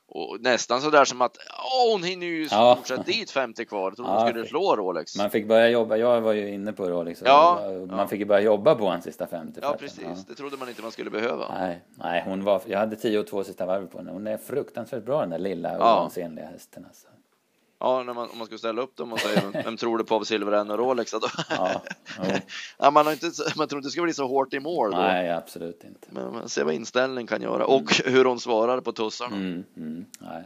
Och 0.09 0.37
nästan 0.41 0.81
så 0.81 0.89
där 0.89 1.05
som 1.05 1.21
att 1.21 1.37
åh, 1.73 1.91
hon 1.91 2.03
hinner 2.03 2.27
ju 2.27 2.47
ja. 2.51 2.75
stort 2.75 2.87
sett 2.87 3.05
dit 3.05 3.31
50 3.31 3.65
kvar. 3.65 3.91
Trodde 3.91 4.11
ja. 4.11 4.19
hon 4.19 4.29
skulle 4.29 4.45
slå 4.45 4.75
Rolex. 4.75 5.17
Man 5.17 5.29
fick 5.29 5.47
börja 5.47 5.69
jobba. 5.69 5.97
Jag 5.97 6.21
var 6.21 6.33
ju 6.33 6.53
inne 6.53 6.73
på 6.73 6.89
Rolex. 6.89 7.21
Ja. 7.25 7.61
Man 7.87 7.99
ja. 7.99 8.07
fick 8.07 8.19
ju 8.19 8.25
börja 8.25 8.41
jobba 8.41 8.75
på 8.75 8.89
hans 8.89 9.03
sista 9.03 9.27
50. 9.27 9.59
Ja, 9.63 9.75
precis. 9.79 10.03
Ja. 10.03 10.15
Det 10.27 10.35
trodde 10.35 10.57
man 10.57 10.69
inte 10.69 10.81
man 10.81 10.91
skulle 10.91 11.09
behöva. 11.09 11.55
Nej, 11.59 11.81
nej 11.95 12.23
hon 12.25 12.43
var, 12.43 12.61
jag 12.65 12.79
hade 12.79 12.95
10 12.95 13.19
och 13.19 13.27
2 13.27 13.43
sista 13.43 13.65
varv 13.65 13.87
på 13.87 13.97
henne. 13.97 14.11
Hon 14.11 14.27
är 14.27 14.37
fruktansvärt 14.37 15.03
bra 15.03 15.19
den 15.19 15.29
där 15.29 15.39
lilla 15.39 15.77
oansenliga 15.79 16.45
hästen. 16.45 16.85
Alltså. 16.85 17.07
Ja, 17.79 18.03
när 18.03 18.13
man, 18.13 18.29
om 18.29 18.37
man 18.37 18.45
skulle 18.45 18.59
ställa 18.59 18.81
upp 18.81 18.95
dem 18.95 19.13
och 19.13 19.19
säga 19.19 19.41
vem 19.53 19.77
tror 19.77 19.97
du 19.97 20.03
på 20.03 20.15
av 20.15 20.23
Silverän 20.23 20.71
och 20.71 20.77
Rolex? 20.77 21.11
Då? 21.11 21.27
Ja, 21.49 21.81
ja. 22.77 22.91
man, 22.91 23.05
har 23.05 23.13
inte, 23.13 23.31
man 23.55 23.67
tror 23.67 23.79
inte 23.79 23.87
det 23.87 23.91
ska 23.91 24.01
bli 24.01 24.13
så 24.13 24.27
hårt 24.27 24.53
i 24.53 24.59
mål 24.59 24.91
då. 24.91 24.97
Nej, 24.97 25.31
absolut 25.31 25.83
inte. 25.83 26.07
Men 26.09 26.33
man 26.33 26.49
ser 26.49 26.63
vad 26.63 26.73
inställning 26.73 27.27
kan 27.27 27.41
göra 27.41 27.65
och 27.65 27.99
mm. 27.99 28.13
hur 28.13 28.25
hon 28.25 28.39
svarar 28.39 28.81
på 28.81 28.91
tussarna. 28.91 29.35
Mm, 29.35 29.63
mm, 29.77 30.05
nej. 30.19 30.45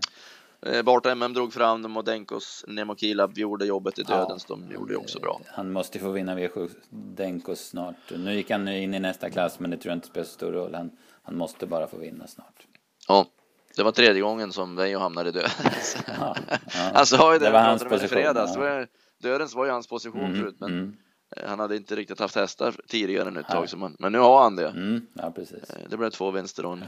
Eh, 0.66 0.84
Bart 0.84 1.06
MM 1.06 1.34
drog 1.34 1.54
fram 1.54 1.82
dem 1.82 1.98
och 1.98 2.04
Denkos 2.04 2.66
Nemokila 2.68 3.30
gjorde 3.36 3.66
jobbet 3.66 4.00
i 4.00 4.04
dödens. 4.04 4.46
Ja, 4.50 4.56
de 4.56 4.74
gjorde 4.74 4.94
ju 4.94 4.98
också 4.98 5.20
bra. 5.20 5.42
Han 5.48 5.72
måste 5.72 6.00
få 6.00 6.12
vinna 6.12 6.36
V7 6.36 6.70
Denkos 6.90 7.60
snart. 7.60 7.96
Nu 8.18 8.34
gick 8.34 8.52
han 8.52 8.68
in 8.68 8.94
i 8.94 9.00
nästa 9.00 9.30
klass, 9.30 9.60
men 9.60 9.72
det 9.72 9.78
tror 9.78 9.92
jag 9.92 9.98
inte 9.98 10.08
spelar 10.08 10.26
så 10.26 10.34
stor 10.34 10.52
roll. 10.52 10.76
Han, 10.76 10.92
han 11.24 11.38
måste 11.38 11.66
bara 11.66 11.88
få 11.88 11.98
vinna 11.98 12.28
snart. 12.28 12.68
Ja, 13.08 13.26
det 13.75 13.84
var 13.84 13.92
tredje 13.92 14.22
gången 14.22 14.54
som 14.54 14.75
Veijo 14.75 15.00
hamnade 15.00 15.30
i 15.30 15.32
dödens. 15.32 15.98
Ja, 16.20 16.36
ja. 16.50 16.92
Han 16.94 17.06
sa 17.06 17.34
ju 17.34 17.40
det, 17.40 17.46
det 17.46 17.51
var 17.51 17.60
hans 17.60 17.84
position. 17.84 18.06
I 18.06 18.08
fredags. 18.08 18.56
Ja. 18.56 18.86
Dödens 19.22 19.56
var 19.56 19.66
ju 19.66 19.72
hans 19.72 19.88
position 19.88 20.25
mm, 20.25 20.40
förut, 20.40 20.56
men 20.60 20.70
mm. 20.70 20.98
Eh, 21.36 21.50
han 21.50 21.60
hade 21.60 21.75
inte 21.75 21.96
riktigt 21.96 22.20
haft 22.20 22.36
hästar 22.36 22.75
tidigare 22.88 23.28
än 23.28 23.38
ett 23.38 23.48
tag, 23.48 23.68
man, 23.75 23.96
men 24.00 24.12
nu 24.12 24.20
har 24.20 24.44
han 24.44 24.56
det. 24.56 24.68
Mm, 24.68 25.08
ja, 25.13 25.32
precis. 25.32 25.70
Eh, 25.70 25.90
det 25.90 25.98
blev 25.98 26.10
två 26.10 26.32
vinster 26.32 26.66
och 26.66 26.74
en, 26.74 26.86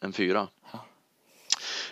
en 0.00 0.12
fyra. 0.12 0.48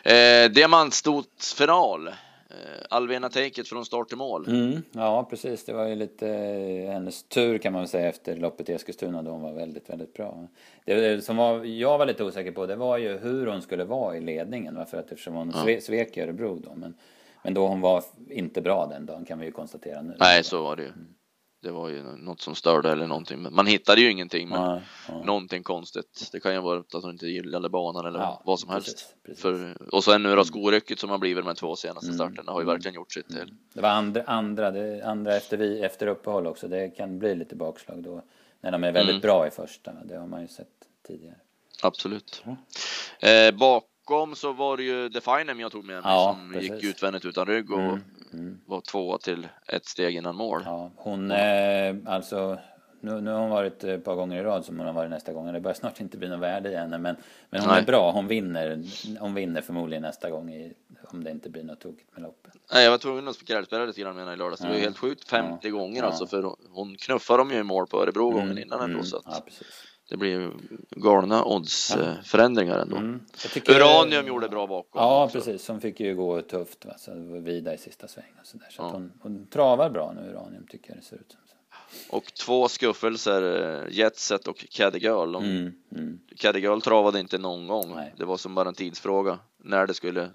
Eh, 0.03 0.51
Diamantstotsfinal. 0.51 2.11
Eh, 2.55 2.87
Alvena 2.91 3.29
Take 3.29 3.65
från 3.65 3.85
start 3.85 4.09
till 4.09 4.17
mål. 4.17 4.47
Mm, 4.49 4.83
ja, 4.93 5.27
precis. 5.31 5.65
Det 5.65 5.73
var 5.73 5.87
ju 5.87 5.95
lite 5.95 6.29
eh, 6.29 6.93
hennes 6.93 7.23
tur 7.23 7.59
kan 7.59 7.73
man 7.73 7.89
säga 7.89 8.09
efter 8.09 8.37
loppet 8.37 8.69
i 8.69 8.73
Eskilstuna 8.73 9.23
då 9.23 9.31
hon 9.31 9.43
var 9.43 9.53
väldigt, 9.53 9.91
väldigt 9.91 10.15
bra. 10.15 10.49
Det 10.85 11.25
som 11.25 11.37
var, 11.37 11.65
jag 11.65 11.99
var 11.99 12.07
lite 12.07 12.25
osäker 12.25 12.53
på 12.53 12.67
det 12.67 12.77
var 12.77 12.99
ju 12.99 13.19
hur 13.19 13.47
hon 13.47 13.63
skulle 13.63 13.85
vara 13.85 14.17
i 14.17 14.21
ledningen. 14.21 14.87
För 14.87 14.99
att 14.99 15.13
eftersom 15.13 15.35
hon 15.35 15.53
ja. 15.67 15.81
svek 15.81 16.17
i 16.17 16.21
Örebro 16.21 16.61
då. 16.65 16.75
Men, 16.75 16.95
men 17.43 17.55
då 17.55 17.67
hon 17.67 17.81
var 17.81 18.05
inte 18.31 18.61
bra 18.61 18.87
den 18.87 19.07
dagen 19.07 19.25
kan 19.25 19.39
vi 19.39 19.47
ju 19.47 19.53
konstatera 19.53 20.03
nu. 20.03 20.17
Nej, 20.19 20.45
så 20.45 20.63
var 20.63 20.77
det 20.77 20.83
ju. 20.83 20.89
Mm 20.89 21.07
det 21.65 21.73
var 21.73 21.89
ju 21.89 22.03
något 22.03 22.41
som 22.41 22.55
störde 22.55 22.93
eller 22.93 23.07
någonting. 23.07 23.47
Man 23.55 23.67
hittade 23.67 24.01
ju 24.01 24.11
ingenting, 24.11 24.49
men 24.49 24.61
ja, 24.61 24.81
ja. 25.09 25.23
någonting 25.25 25.63
konstigt. 25.63 26.29
Det 26.33 26.41
kan 26.41 26.55
ju 26.55 26.61
vara 26.61 26.79
att 26.79 27.03
hon 27.03 27.11
inte 27.11 27.27
gillade 27.27 27.69
banan 27.69 28.07
eller 28.07 28.19
ja, 28.19 28.43
vad 28.45 28.61
som 28.61 28.69
precis, 28.69 28.89
helst. 28.89 29.15
Precis. 29.27 29.43
För, 29.43 29.77
och 29.95 30.05
sen 30.05 30.23
nu 30.23 30.37
då 30.37 30.45
skorycket 30.45 30.99
som 30.99 31.11
har 31.11 31.19
blivit 31.19 31.45
de 31.45 31.55
två 31.55 31.77
senaste 31.77 32.07
mm. 32.07 32.17
starterna 32.17 32.53
har 32.53 32.61
ju 32.61 32.65
mm. 32.65 32.75
verkligen 32.75 32.95
gjort 32.95 33.13
sitt 33.13 33.29
till. 33.29 33.37
Mm. 33.37 33.57
Det 33.73 33.81
var 33.81 33.89
andra, 33.89 34.23
andra, 34.23 34.71
det, 34.71 35.03
andra 35.03 35.37
efter, 35.37 35.57
vi, 35.57 35.81
efter 35.81 36.07
uppehåll 36.07 36.47
också. 36.47 36.69
Det 36.69 36.89
kan 36.89 37.19
bli 37.19 37.35
lite 37.35 37.57
bakslag 37.57 38.03
då 38.03 38.23
när 38.61 38.73
de 38.73 38.85
är 38.85 38.93
väldigt 38.93 39.15
mm. 39.15 39.21
bra 39.21 39.47
i 39.47 39.51
första. 39.51 39.93
Det 40.05 40.17
har 40.17 40.27
man 40.27 40.43
ju 40.43 40.49
sett 40.49 40.69
tidigare. 41.07 41.37
Absolut. 41.83 42.45
Eh, 43.21 43.55
bakom 43.55 44.37
så 44.37 44.53
var 44.53 44.77
det 44.77 44.83
ju 44.83 45.09
Definem 45.09 45.61
jag 45.61 45.73
tog 45.73 45.85
med 45.85 46.03
mig 46.03 46.25
som 46.25 46.53
precis. 46.53 46.71
gick 46.71 46.85
utvändigt 46.85 47.25
utan 47.25 47.47
rygg 47.47 47.71
och 47.71 47.81
mm. 47.81 48.01
Mm. 48.39 48.61
Var 48.67 48.81
två 48.81 49.19
till 49.19 49.49
ett 49.67 49.87
steg 49.87 50.17
innan 50.17 50.37
mål. 50.37 50.63
Ja, 50.65 50.91
hon, 50.97 51.31
eh, 51.31 51.95
alltså, 52.07 52.59
nu, 53.01 53.21
nu 53.21 53.31
har 53.31 53.41
hon 53.41 53.51
varit 53.51 53.85
ett 53.85 54.05
par 54.05 54.15
gånger 54.15 54.41
i 54.41 54.43
rad 54.43 54.65
som 54.65 54.79
hon 54.79 54.87
har 54.87 54.95
varit 54.95 55.11
nästa 55.11 55.33
gång. 55.33 55.53
Det 55.53 55.61
börjar 55.61 55.75
snart 55.75 56.01
inte 56.01 56.19
bli 56.19 56.29
något 56.29 56.41
värde 56.41 56.71
i 56.71 56.77
henne. 56.77 56.99
Men, 56.99 57.17
men 57.51 57.61
hon 57.61 57.71
Nej. 57.71 57.83
är 57.83 57.87
bra. 57.87 58.11
Hon 58.11 58.27
vinner, 58.27 58.83
hon 59.21 59.35
vinner 59.35 59.61
förmodligen 59.61 60.03
nästa 60.03 60.31
gång 60.31 60.51
i, 60.51 60.73
om 61.13 61.25
det 61.25 61.31
inte 61.31 61.51
blir 61.51 61.63
något 61.63 61.81
tokigt 61.81 62.13
med 62.13 62.23
loppet. 62.23 62.53
Nej, 62.73 62.85
jag 62.85 62.91
var 62.91 62.99
tvungen 62.99 63.29
att 63.29 63.41
gräddspela 63.41 63.85
lite 63.85 64.01
grann 64.01 64.15
med 64.15 64.25
henne 64.25 64.35
i 64.35 64.37
lördags. 64.37 64.61
Det 64.61 64.69
var 64.69 64.75
ju 64.75 64.81
helt 64.81 64.99
sjukt 64.99 65.29
50 65.29 65.69
ja. 65.69 65.71
gånger 65.71 66.01
ja. 66.01 66.07
alltså. 66.07 66.27
För 66.27 66.57
hon 66.71 66.97
knuffade 66.97 67.39
dem 67.39 67.51
ju 67.51 67.59
i 67.59 67.63
mål 67.63 67.87
på 67.87 68.03
Örebro 68.03 68.31
mm. 68.31 68.41
gången 68.41 68.59
innan 68.59 68.81
ändå. 68.81 68.95
Mm. 68.95 69.05
Så 69.05 69.17
att... 69.17 69.25
ja, 69.27 69.43
precis 69.45 69.94
det 70.11 70.17
blir 70.17 70.53
galna 70.91 71.45
oddsförändringar 71.45 72.79
ändå. 72.79 72.97
Mm. 72.97 73.21
Uranium 73.69 74.27
gjorde 74.27 74.49
bra 74.49 74.67
bakom. 74.67 75.03
Ja, 75.03 75.25
också. 75.25 75.39
precis. 75.39 75.65
Som 75.65 75.81
fick 75.81 76.01
ju 76.01 76.15
gå 76.15 76.43
tufft. 76.43 76.85
Va? 76.85 76.95
Så 76.99 77.15
det 77.15 77.41
vida 77.41 77.75
i 77.75 77.79
sista 77.79 78.09
svängen 78.09 78.41
så 78.45 78.57
där. 78.57 78.67
Så 78.71 78.83
ja. 78.83 78.91
hon, 78.93 79.13
hon, 79.21 79.47
travar 79.47 79.91
bra 79.91 80.13
nu, 80.13 80.31
Uranium, 80.31 80.67
tycker 80.67 80.91
jag 80.91 80.99
det 80.99 81.03
ser 81.03 81.17
ut 81.17 81.31
som. 81.31 81.39
Och 82.11 82.35
två 82.35 82.69
skuffelser, 82.69 83.83
eh, 83.83 83.99
Jetset 83.99 84.49
och 84.49 84.57
Caddy 84.71 84.99
Girl. 84.99 85.37
Mm, 85.37 85.73
mm. 85.93 86.19
Caddy 86.37 86.61
Girl 86.61 86.81
travade 86.81 87.21
inte 87.21 87.39
någon 87.39 87.67
gång. 87.67 87.95
Nej. 87.95 88.15
Det 88.17 88.25
var 88.25 88.37
som 88.37 88.55
bara 88.55 88.69
en 88.69 88.75
tidsfråga 88.75 89.39
när 89.59 89.87
det 89.87 89.95
skulle 89.95 90.31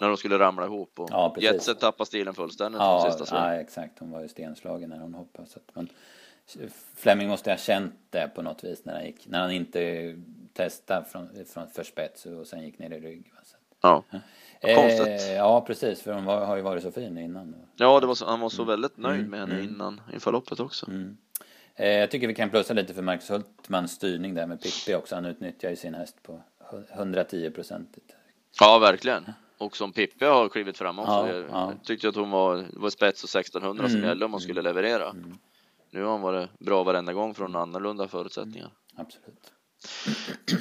när 0.00 0.08
de 0.08 0.16
skulle 0.16 0.38
ramla 0.38 0.64
ihop 0.64 1.00
och 1.00 1.08
ja, 1.10 1.34
Jetset 1.38 1.80
tappade 1.80 2.06
stilen 2.06 2.34
fullständigt 2.34 2.80
ja, 2.80 3.06
sista 3.10 3.26
svängen. 3.26 3.54
Ja, 3.54 3.60
exakt. 3.60 3.98
Hon 3.98 4.10
var 4.10 4.20
ju 4.20 4.28
stenslagen 4.28 4.90
när 4.90 4.98
hon 4.98 5.14
hoppade. 5.14 5.48
Så 5.48 5.58
att, 5.58 5.74
men 5.74 5.88
Fleming 6.96 7.28
måste 7.28 7.50
ha 7.50 7.56
känt 7.56 7.94
det 8.10 8.30
på 8.34 8.42
något 8.42 8.64
vis 8.64 8.84
när 8.84 8.94
han 8.94 9.04
gick, 9.04 9.26
när 9.26 9.40
han 9.40 9.50
inte 9.50 10.14
testade 10.52 11.04
från, 11.04 11.28
från 11.46 11.68
för 11.68 11.82
spets 11.82 12.26
och 12.26 12.46
sen 12.46 12.62
gick 12.62 12.78
ner 12.78 12.90
i 12.90 13.00
rygg. 13.00 13.32
Ja. 13.80 14.04
Eh, 14.60 15.32
ja, 15.32 15.64
precis, 15.66 16.02
för 16.02 16.12
hon 16.12 16.24
var, 16.24 16.44
har 16.46 16.56
ju 16.56 16.62
varit 16.62 16.82
så 16.82 16.92
fin 16.92 17.18
innan. 17.18 17.54
Ja, 17.76 18.00
det 18.00 18.06
var 18.06 18.14
så, 18.14 18.26
han 18.26 18.40
var 18.40 18.48
så 18.48 18.62
mm. 18.62 18.70
väldigt 18.70 18.96
nöjd 18.96 19.18
mm, 19.18 19.30
med 19.30 19.40
henne 19.40 19.54
mm. 19.54 19.68
innan 19.68 20.00
inför 20.12 20.32
loppet 20.32 20.60
också. 20.60 20.86
Mm. 20.86 21.16
Eh, 21.76 21.88
jag 21.88 22.10
tycker 22.10 22.28
vi 22.28 22.34
kan 22.34 22.50
plussa 22.50 22.74
lite 22.74 22.94
för 22.94 23.02
Marcus 23.02 23.30
Hultmans 23.30 23.92
styrning 23.92 24.34
där 24.34 24.46
med 24.46 24.62
Pippi 24.62 24.94
också. 24.94 25.14
Han 25.14 25.24
utnyttjar 25.24 25.70
ju 25.70 25.76
sin 25.76 25.94
häst 25.94 26.22
på 26.22 26.40
110 26.92 27.50
procentigt. 27.50 28.12
Ja, 28.60 28.78
verkligen. 28.78 29.32
Och 29.58 29.76
som 29.76 29.92
Pippi 29.92 30.24
har 30.24 30.48
klivit 30.48 30.78
fram 30.78 30.98
också. 30.98 31.12
Ja, 31.12 31.28
jag 31.28 31.44
ja. 31.50 31.72
tyckte 31.84 32.08
att 32.08 32.14
hon 32.14 32.30
var, 32.30 32.64
var 32.72 32.90
spets 32.90 33.24
och 33.24 33.30
1600 33.30 33.88
som 33.88 33.96
mm, 33.96 34.08
gällde 34.08 34.24
om 34.24 34.32
hon 34.32 34.40
skulle 34.40 34.60
mm. 34.60 34.74
leverera. 34.76 35.14
Nu 35.94 36.02
har 36.02 36.10
han 36.10 36.20
varit 36.20 36.58
bra 36.58 36.82
varenda 36.82 37.12
gång 37.12 37.34
från 37.34 37.56
annorlunda 37.56 38.08
förutsättningar. 38.08 38.66
Mm, 38.66 39.06
absolut. 39.06 39.52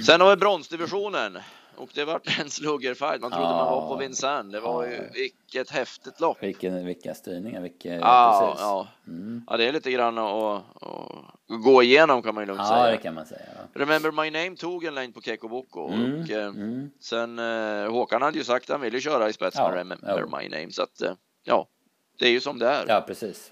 Sen 0.05 0.21
har 0.21 0.29
vi 0.29 0.35
bronsdivisionen 0.35 1.37
och 1.75 1.89
det 1.93 2.05
vart 2.05 2.39
en 2.39 2.49
sluggerfight. 2.49 3.21
Man 3.21 3.31
trodde 3.31 3.45
ja. 3.45 3.55
man 3.55 3.65
var 3.65 3.87
på 3.87 3.95
Vincennes. 3.95 4.53
Det 4.53 4.59
var 4.59 4.85
ju 4.85 5.09
vilket 5.13 5.69
häftigt 5.69 6.19
lopp. 6.19 6.43
Vilken, 6.43 6.85
vilka 6.85 7.13
styrningar, 7.13 7.61
vilka, 7.61 7.93
ja, 7.93 8.39
precis. 8.41 8.61
Ja. 8.61 8.87
Mm. 9.07 9.43
ja, 9.47 9.57
det 9.57 9.65
är 9.65 9.71
lite 9.71 9.91
grann 9.91 10.17
att, 10.17 10.63
att 10.81 11.63
gå 11.63 11.83
igenom 11.83 12.21
kan 12.21 12.35
man 12.35 12.41
ju 12.41 12.47
lugnt 12.47 12.61
ja, 12.61 12.67
säga. 12.67 12.85
Ja, 12.85 12.91
det 12.91 12.97
kan 12.97 13.13
man 13.13 13.25
säga. 13.25 13.45
Ja. 13.55 13.81
Remember 13.81 14.11
My 14.11 14.31
Name 14.31 14.55
tog 14.55 14.85
en 14.85 14.95
längd 14.95 15.13
på 15.13 15.21
Kekko 15.21 15.47
Boko 15.47 15.89
mm. 15.89 16.21
och 16.21 16.29
eh, 16.29 16.47
mm. 16.47 16.89
sen 16.99 17.39
eh, 17.39 17.91
Håkan 17.91 18.21
hade 18.21 18.37
ju 18.37 18.43
sagt 18.43 18.69
att 18.69 18.73
han 18.73 18.81
ville 18.81 19.01
köra 19.01 19.29
i 19.29 19.33
spets 19.33 19.57
med 19.57 19.73
Remember 19.73 20.39
My 20.39 20.49
Name 20.49 20.71
så 20.71 20.83
att 20.83 21.01
eh, 21.01 21.13
ja, 21.43 21.67
det 22.23 22.29
är 22.29 22.31
ju 22.31 22.41
som 22.41 22.59
det 22.59 22.67
är. 22.67 22.85
Ja, 22.87 23.01
precis. 23.07 23.51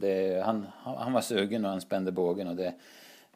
Det, 0.00 0.42
han, 0.44 0.66
han 0.84 1.12
var 1.12 1.20
sugen 1.20 1.64
och 1.64 1.70
han 1.70 1.80
spände 1.80 2.12
bågen 2.12 2.48
och 2.48 2.56
det, 2.56 2.74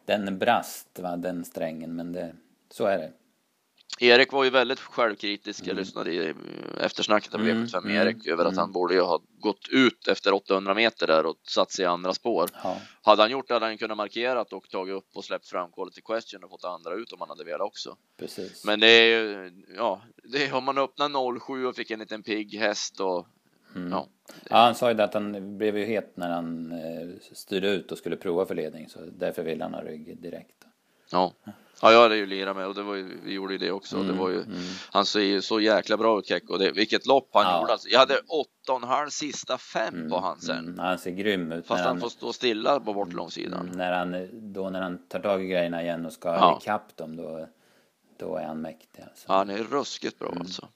den 0.05 0.39
brast, 0.39 0.99
va, 0.99 1.17
den 1.17 1.45
strängen, 1.45 1.97
men 1.97 2.13
det, 2.13 2.33
så 2.71 2.87
är 2.87 2.99
det. 2.99 3.13
Erik 3.99 4.33
var 4.33 4.45
ju 4.45 4.51
väldigt 4.51 4.79
självkritisk. 4.81 5.61
Jag 5.61 5.69
mm. 5.69 5.77
lyssnade 5.77 6.13
i 6.13 6.35
eftersnacket 6.81 7.35
av 7.35 7.41
mm. 7.41 7.65
V75 7.65 7.85
med 7.85 8.07
Erik 8.07 8.27
över 8.27 8.45
att 8.45 8.53
mm. 8.53 8.59
han 8.59 8.73
borde 8.73 8.95
ju 8.95 9.01
ha 9.01 9.21
gått 9.39 9.69
ut 9.69 10.09
efter 10.09 10.33
800 10.33 10.75
meter 10.75 11.07
där 11.07 11.27
och 11.27 11.37
satt 11.43 11.73
sig 11.73 11.83
i 11.83 11.87
andra 11.87 12.15
spår. 12.15 12.51
Ja. 12.63 12.81
Hade 13.03 13.23
han 13.23 13.31
gjort 13.31 13.49
det 13.49 13.55
hade 13.55 13.67
han 13.67 13.79
kunnat 13.79 13.97
markerat 13.97 14.53
och 14.53 14.69
tagit 14.71 14.95
upp 14.95 15.09
och 15.15 15.25
släppt 15.25 15.49
fram 15.49 15.73
quality 15.73 16.01
question 16.01 16.45
och 16.45 16.51
fått 16.51 16.65
andra 16.65 16.95
ut 16.95 17.13
om 17.13 17.21
han 17.21 17.29
hade 17.29 17.45
velat 17.45 17.67
också. 17.67 17.97
Precis. 18.19 18.65
Men 18.65 18.81
det 18.81 18.87
är 18.87 19.07
ju, 19.07 19.53
ja, 19.77 20.03
det 20.25 20.47
är, 20.47 20.55
om 20.55 20.65
man 20.65 20.79
öppnar 20.79 21.41
07 21.41 21.67
och 21.67 21.77
fick 21.77 21.91
en 21.91 21.99
liten 21.99 22.23
pigg 22.23 22.59
häst 22.59 23.01
och 23.01 23.27
Mm. 23.75 23.93
Ja. 23.93 24.07
ja. 24.51 24.57
han 24.57 24.75
sa 24.75 24.93
ju 24.93 25.01
att 25.01 25.15
han 25.15 25.59
blev 25.59 25.79
ju 25.79 25.85
het 25.85 26.17
när 26.17 26.31
han 26.31 26.73
eh, 26.73 27.09
styrde 27.33 27.69
ut 27.69 27.93
och 27.93 27.99
skulle 27.99 28.17
prova 28.17 28.47
för 28.47 28.55
ledning 28.55 28.89
så 28.89 28.99
därför 29.19 29.43
ville 29.43 29.65
han 29.65 29.75
ha 29.75 29.81
rygg 29.81 30.23
direkt. 30.23 30.65
Ja. 31.11 31.33
Ja, 31.83 31.93
jag 31.93 32.03
hade 32.03 32.17
ju 32.17 32.27
lirat 32.27 32.57
med 32.57 32.67
och 32.67 32.75
det 32.75 32.83
var 32.83 32.95
ju, 32.95 33.21
vi 33.25 33.33
gjorde 33.33 33.53
ju 33.53 33.59
det 33.59 33.71
också. 33.71 33.97
Mm, 33.97 34.09
det 34.09 34.13
var 34.13 34.31
ju, 34.31 34.43
mm. 34.43 34.59
Han 34.93 35.07
ser 35.07 35.21
ju 35.21 35.43
så 35.43 35.61
jäkla 35.61 35.97
bra 35.97 36.19
ut 36.19 36.27
Kekko. 36.27 36.57
Det, 36.57 36.73
vilket 36.73 37.07
lopp 37.07 37.31
han 37.33 37.43
ja. 37.43 37.61
gjorde. 37.61 37.73
Alltså, 37.73 37.89
jag 37.89 37.99
hade 37.99 38.19
åtta 38.19 38.73
och 38.73 38.83
en 38.83 38.89
halv 38.89 39.09
sista 39.09 39.59
fem 39.59 39.95
mm, 39.95 40.11
på 40.11 40.19
han 40.19 40.41
sen. 40.41 40.59
Mm, 40.59 40.79
han 40.79 40.99
ser 40.99 41.11
grym 41.11 41.53
ut. 41.53 41.67
Fast 41.67 41.81
han, 41.81 41.89
han, 41.89 42.01
får 42.01 42.09
stå 42.09 42.33
stilla 42.33 42.81
på 42.81 42.95
bortlångsidan. 42.95 43.67
Mm, 43.67 43.79
när 43.79 43.93
han, 43.93 44.29
då 44.53 44.71
när 44.71 44.83
han 44.83 44.99
tar 45.09 45.21
tag 45.21 45.45
i 45.45 45.47
grejerna 45.47 45.83
igen 45.83 46.07
och 46.07 46.13
ska 46.13 46.29
ja. 46.29 46.59
ikapp 46.63 46.97
dem 46.97 47.17
då, 47.17 47.49
då 48.19 48.37
är 48.37 48.45
han 48.45 48.61
mäktig. 48.61 49.03
Alltså. 49.03 49.25
Ja, 49.29 49.35
han 49.35 49.51
är 49.51 49.59
ruskigt 49.59 50.19
bra 50.19 50.29
mm. 50.29 50.41
alltså. 50.41 50.69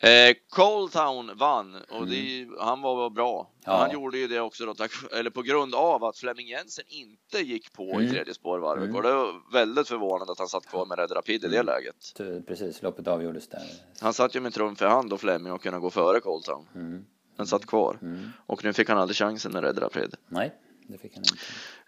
Eh, 0.00 0.36
Coletown 0.50 1.38
vann 1.38 1.76
och 1.90 2.06
det, 2.06 2.42
mm. 2.42 2.56
han 2.60 2.80
var 2.80 3.10
bra. 3.10 3.50
Ja. 3.64 3.76
Han 3.76 3.90
gjorde 3.90 4.18
ju 4.18 4.28
det 4.28 4.40
också 4.40 4.66
då, 4.66 4.74
tack, 4.74 4.92
eller 5.12 5.30
på 5.30 5.42
grund 5.42 5.74
av 5.74 6.04
att 6.04 6.18
Flemming 6.18 6.48
Jensen 6.48 6.84
inte 6.88 7.38
gick 7.38 7.72
på 7.72 7.90
mm. 7.90 8.02
i 8.02 8.10
tredje 8.10 8.34
spårvarvet 8.34 8.84
mm. 8.84 8.96
och 8.96 9.02
det 9.02 9.12
var 9.12 9.52
väldigt 9.52 9.88
förvånande 9.88 10.32
att 10.32 10.38
han 10.38 10.48
satt 10.48 10.66
kvar 10.66 10.86
med 10.86 10.98
Red 10.98 11.16
Rapid 11.16 11.44
i 11.44 11.48
det 11.48 11.58
mm. 11.58 11.66
läget. 11.66 12.46
Precis, 12.46 12.82
loppet 12.82 13.08
avgjordes 13.08 13.48
där. 13.48 13.62
Han 14.00 14.14
satt 14.14 14.36
ju 14.36 14.40
med 14.40 14.54
trumf 14.54 14.82
i 14.82 14.84
hand 14.84 15.12
och 15.12 15.20
Flemming 15.20 15.52
och 15.52 15.62
kunde 15.62 15.78
gå 15.78 15.90
före 15.90 16.20
Coletown. 16.20 16.68
Mm. 16.74 17.04
Han 17.36 17.46
satt 17.46 17.66
kvar 17.66 17.98
mm. 18.02 18.30
och 18.46 18.64
nu 18.64 18.72
fick 18.72 18.88
han 18.88 18.98
aldrig 18.98 19.16
chansen 19.16 19.52
med 19.52 19.64
Red 19.64 19.82
Rapid. 19.82 20.14
Nej, 20.28 20.54
det 20.86 20.98
fick 20.98 21.14
han 21.14 21.24
inte. 21.24 21.44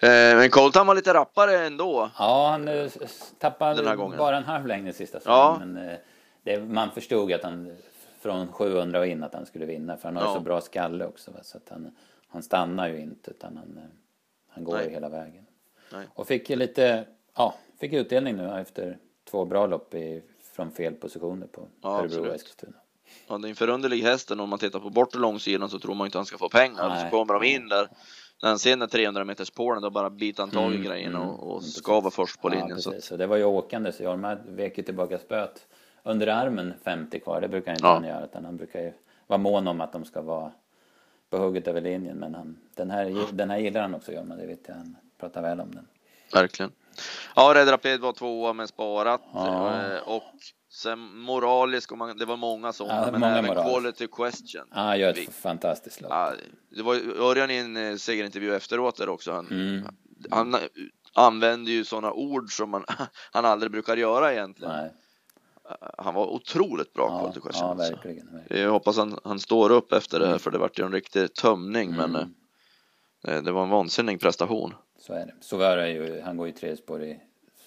Eh, 0.07 0.37
men 0.37 0.51
Coletown 0.51 0.87
var 0.87 0.95
lite 0.95 1.15
rappare 1.15 1.67
ändå. 1.67 2.11
Ja, 2.19 2.49
han 2.51 2.69
eh, 2.69 2.91
tappade 3.39 3.97
bara 4.17 4.37
en 4.37 4.45
halv 4.45 4.67
längd 4.67 4.89
i 4.89 4.93
sista 4.93 5.21
svängen. 5.21 5.39
Ja. 5.39 5.57
Men, 5.61 5.89
eh, 5.89 5.97
det, 6.47 6.61
man 6.61 6.91
förstod 6.91 7.33
att 7.33 7.43
han 7.43 7.77
från 8.21 8.53
700 8.53 8.99
och 8.99 9.07
in 9.07 9.23
att 9.23 9.35
han 9.35 9.47
skulle 9.47 9.67
vinna 9.67 9.97
för 9.97 10.09
han 10.09 10.17
har 10.17 10.25
ja. 10.25 10.35
så 10.35 10.41
bra 10.41 10.61
skalle 10.61 11.07
också. 11.07 11.31
Va? 11.31 11.39
Så 11.43 11.57
att 11.57 11.69
han, 11.69 11.91
han 12.29 12.43
stannar 12.43 12.89
ju 12.89 13.01
inte 13.01 13.31
utan 13.31 13.57
han, 13.57 13.81
han 14.49 14.65
går 14.65 14.83
ju 14.83 14.91
hela 14.91 15.09
vägen. 15.09 15.47
Nej. 15.93 16.07
Och 16.15 16.27
fick 16.27 16.49
lite, 16.49 17.05
ja, 17.35 17.55
fick 17.81 17.93
utdelning 17.93 18.37
nu 18.37 18.61
efter 18.61 18.99
två 19.31 19.45
bra 19.45 19.67
lopp 19.67 19.95
i, 19.95 20.23
från 20.53 20.71
fel 20.71 20.95
positioner 20.95 21.47
på 21.47 21.69
ja, 21.83 22.01
Örebro 22.01 22.29
och 22.29 22.35
Eskilstuna. 22.35 22.77
Ja, 23.29 23.39
det 23.39 23.49
är 23.49 23.51
en 23.51 23.57
förunderlig 23.57 24.03
hästen 24.03 24.41
om 24.41 24.49
man 24.49 24.59
tittar 24.59 24.81
på 24.81 24.91
bort 24.91 25.15
och 25.15 25.21
långsidan 25.21 25.71
så 25.71 25.79
tror 25.79 25.95
man 25.95 26.07
inte 26.07 26.19
han 26.19 26.27
ska 26.27 26.39
få 26.39 26.49
pengar. 26.49 26.89
Nej. 26.89 27.05
Så 27.05 27.17
kommer 27.17 27.35
de 27.35 27.45
in 27.45 27.69
där 27.69 27.89
när 28.43 28.49
han 28.49 28.59
ser 28.59 28.77
den 28.77 28.89
300 28.89 29.25
meters 29.25 29.51
pålen 29.51 29.83
då 29.83 29.91
bara 29.91 30.11
biter 30.11 30.43
han 30.43 30.51
tag 30.51 30.73
i 30.73 30.77
mm, 30.77 30.87
grejen 30.87 31.17
och, 31.17 31.23
mm, 31.23 31.35
och 31.35 31.65
ska 31.65 32.01
vara 32.01 32.11
först 32.11 32.41
på 32.41 32.49
linjen. 32.49 32.69
Ja, 32.71 32.79
så. 32.79 32.95
så 33.01 33.17
det 33.17 33.27
var 33.27 33.37
ju 33.37 33.45
åkande 33.45 33.93
så 33.93 34.03
Jorma 34.03 34.35
vek 34.35 34.79
ju 34.79 34.85
tillbaka 34.85 35.19
spöet 35.19 35.67
under 36.07 36.27
armen 36.27 36.75
50 36.85 37.21
kvar. 37.21 37.41
Det 37.41 37.49
brukar 37.49 37.73
inte 37.73 37.87
ja. 37.87 37.95
han 37.95 38.05
göra 38.05 38.25
utan 38.25 38.45
han 38.45 38.57
brukar 38.57 38.81
ju 38.81 38.93
vara 39.27 39.39
mån 39.39 39.69
om 39.69 39.81
att 39.81 39.93
de 39.93 40.05
ska 40.05 40.23
vara 40.23 40.53
på 41.31 41.37
hugget 41.37 41.69
över 41.69 41.81
linjen. 41.81 42.17
Men 42.17 42.35
han, 42.35 42.57
den, 42.75 42.91
här, 42.91 43.33
den 43.33 43.51
här 43.51 43.59
gillar 43.59 43.81
han 43.81 43.95
också 43.95 44.13
man, 44.13 44.39
det 44.39 44.47
vet 44.47 44.69
jag. 44.69 44.75
Han 44.75 44.97
pratar 45.19 45.43
väl 45.43 45.61
om 45.61 45.71
den. 45.75 45.87
Verkligen. 46.33 46.73
Ja, 47.37 47.53
Red 47.55 47.69
Rapid 47.69 48.01
var 48.01 48.13
tvåa 48.13 48.53
med 48.53 48.69
sparat 48.69 49.23
ja. 49.35 49.83
Eh, 49.83 50.09
och 50.09 50.33
sen 50.71 51.19
moralisk 51.19 51.93
och 51.93 51.99
man, 51.99 52.19
det 52.19 52.25
var 52.25 52.37
många 52.37 52.73
sådana, 52.73 53.07
ja, 53.07 53.11
men 53.11 53.21
många 53.21 53.33
även 53.33 53.47
moral. 53.47 53.71
quality 53.71 54.07
question. 54.07 54.65
Ja, 54.75 54.97
gör 54.97 55.11
ett 55.11 55.19
Vi, 55.19 55.27
fantastiskt 55.27 56.01
lopp. 56.01 56.11
Ja, 56.11 56.33
det 56.71 56.83
var 56.83 56.95
Örjan 57.21 57.51
i 57.51 57.57
en 57.57 57.77
eh, 57.77 57.97
segerintervju 57.97 58.55
efteråt 58.55 58.97
där 58.97 59.09
också. 59.09 59.33
Han, 59.33 59.47
mm. 59.47 59.87
han 60.31 60.57
använde 61.15 61.71
ju 61.71 61.85
sådana 61.85 62.13
ord 62.13 62.53
som 62.53 62.71
man, 62.71 62.85
han 63.33 63.45
aldrig 63.45 63.73
brukar 63.73 63.97
göra 63.97 64.33
egentligen. 64.33 64.73
Nej. 64.73 64.93
Han 65.99 66.15
var 66.15 66.27
otroligt 66.27 66.93
bra 66.93 67.07
Ja, 67.11 67.21
Colt 67.21 67.35
du 67.35 67.41
ja 67.45 67.65
alltså. 67.71 67.93
verkligen. 67.93 68.33
verkligen. 68.33 68.63
Jag 68.63 68.71
hoppas 68.71 68.97
han, 68.97 69.19
han 69.25 69.41
står 69.41 69.71
upp 69.71 69.93
efter 69.93 70.21
det 70.21 70.27
här 70.27 70.39
för 70.39 70.51
det 70.51 70.59
vart 70.59 70.79
ju 70.79 70.85
en 70.85 70.93
riktig 70.93 71.35
tömning 71.35 71.91
men 71.97 72.17
Mm. 72.17 72.35
eh, 73.29 73.43
det 73.43 73.53
var 73.53 73.63
en 73.63 73.69
vansinnig 73.71 74.21
prestation. 74.21 74.75
Så 74.99 75.13
är 75.13 75.27
det. 75.27 75.35
Sovera 75.41 75.83
är 75.89 75.91
ju, 75.93 76.21
han 76.21 76.37
går 76.37 76.47
ju 76.47 76.53
tre 76.53 76.77
spår 76.77 77.03
i 77.03 77.21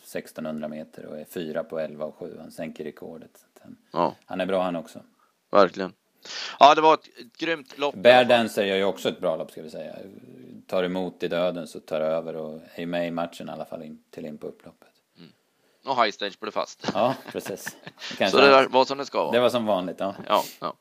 1600 0.04 0.68
meter 0.68 1.06
och 1.06 1.20
är 1.20 1.26
fyra 1.26 1.64
på 1.64 1.80
11 1.80 2.06
och 2.06 2.16
7. 2.16 2.38
Han 2.42 2.52
sänker 2.52 2.84
rekordet. 2.84 3.46
Han, 3.62 3.78
Ja, 3.92 4.16
han 4.26 4.42
är 4.42 4.46
bra 4.46 4.64
han 4.64 4.76
också. 4.76 5.00
verkligen. 5.52 5.94
Ja, 6.60 6.76
det 6.76 6.82
var 6.82 6.94
ett, 6.94 7.08
ett 7.20 7.38
grymt 7.38 7.78
lopp. 7.78 7.96
Bear 7.96 8.26
Dancer 8.26 8.64
gör 8.66 8.76
ju 8.76 8.84
också 8.84 9.10
ett 9.10 9.20
bra 9.20 9.36
lopp 9.36 9.52
ska 9.52 9.62
vi 9.62 9.70
säga. 9.70 9.96
Tar 10.68 10.84
emot 10.84 11.24
i 11.24 11.28
döden 11.28 11.68
så 11.68 11.80
tar 11.80 12.02
över 12.02 12.36
och 12.36 12.60
är 12.76 12.86
med 12.86 13.08
i 13.08 13.12
matchen 13.12 13.50
i 13.50 13.52
alla 13.52 13.66
fall 13.66 13.84
in, 13.84 14.04
till 14.10 14.26
in 14.26 14.38
på 14.38 14.48
upploppet. 14.48 14.89
Och 15.90 16.04
high 16.04 16.12
stage 16.12 16.40
blev 16.40 16.52
fast. 16.52 16.90
Ja, 16.94 17.16
precis. 17.32 17.78
Kanske 18.18 18.38
Så 18.38 18.38
det 18.44 18.50
där 18.50 18.68
var 18.68 18.86
som 18.86 18.98
det 18.98 19.06
ska 19.06 19.24
vara. 19.24 19.32
det 19.32 19.40
var 19.40 19.50
som 19.50 19.66
vanligt. 19.66 19.96
Ja. 20.00 20.16
Ja, 20.28 20.44
ja. 20.60 20.76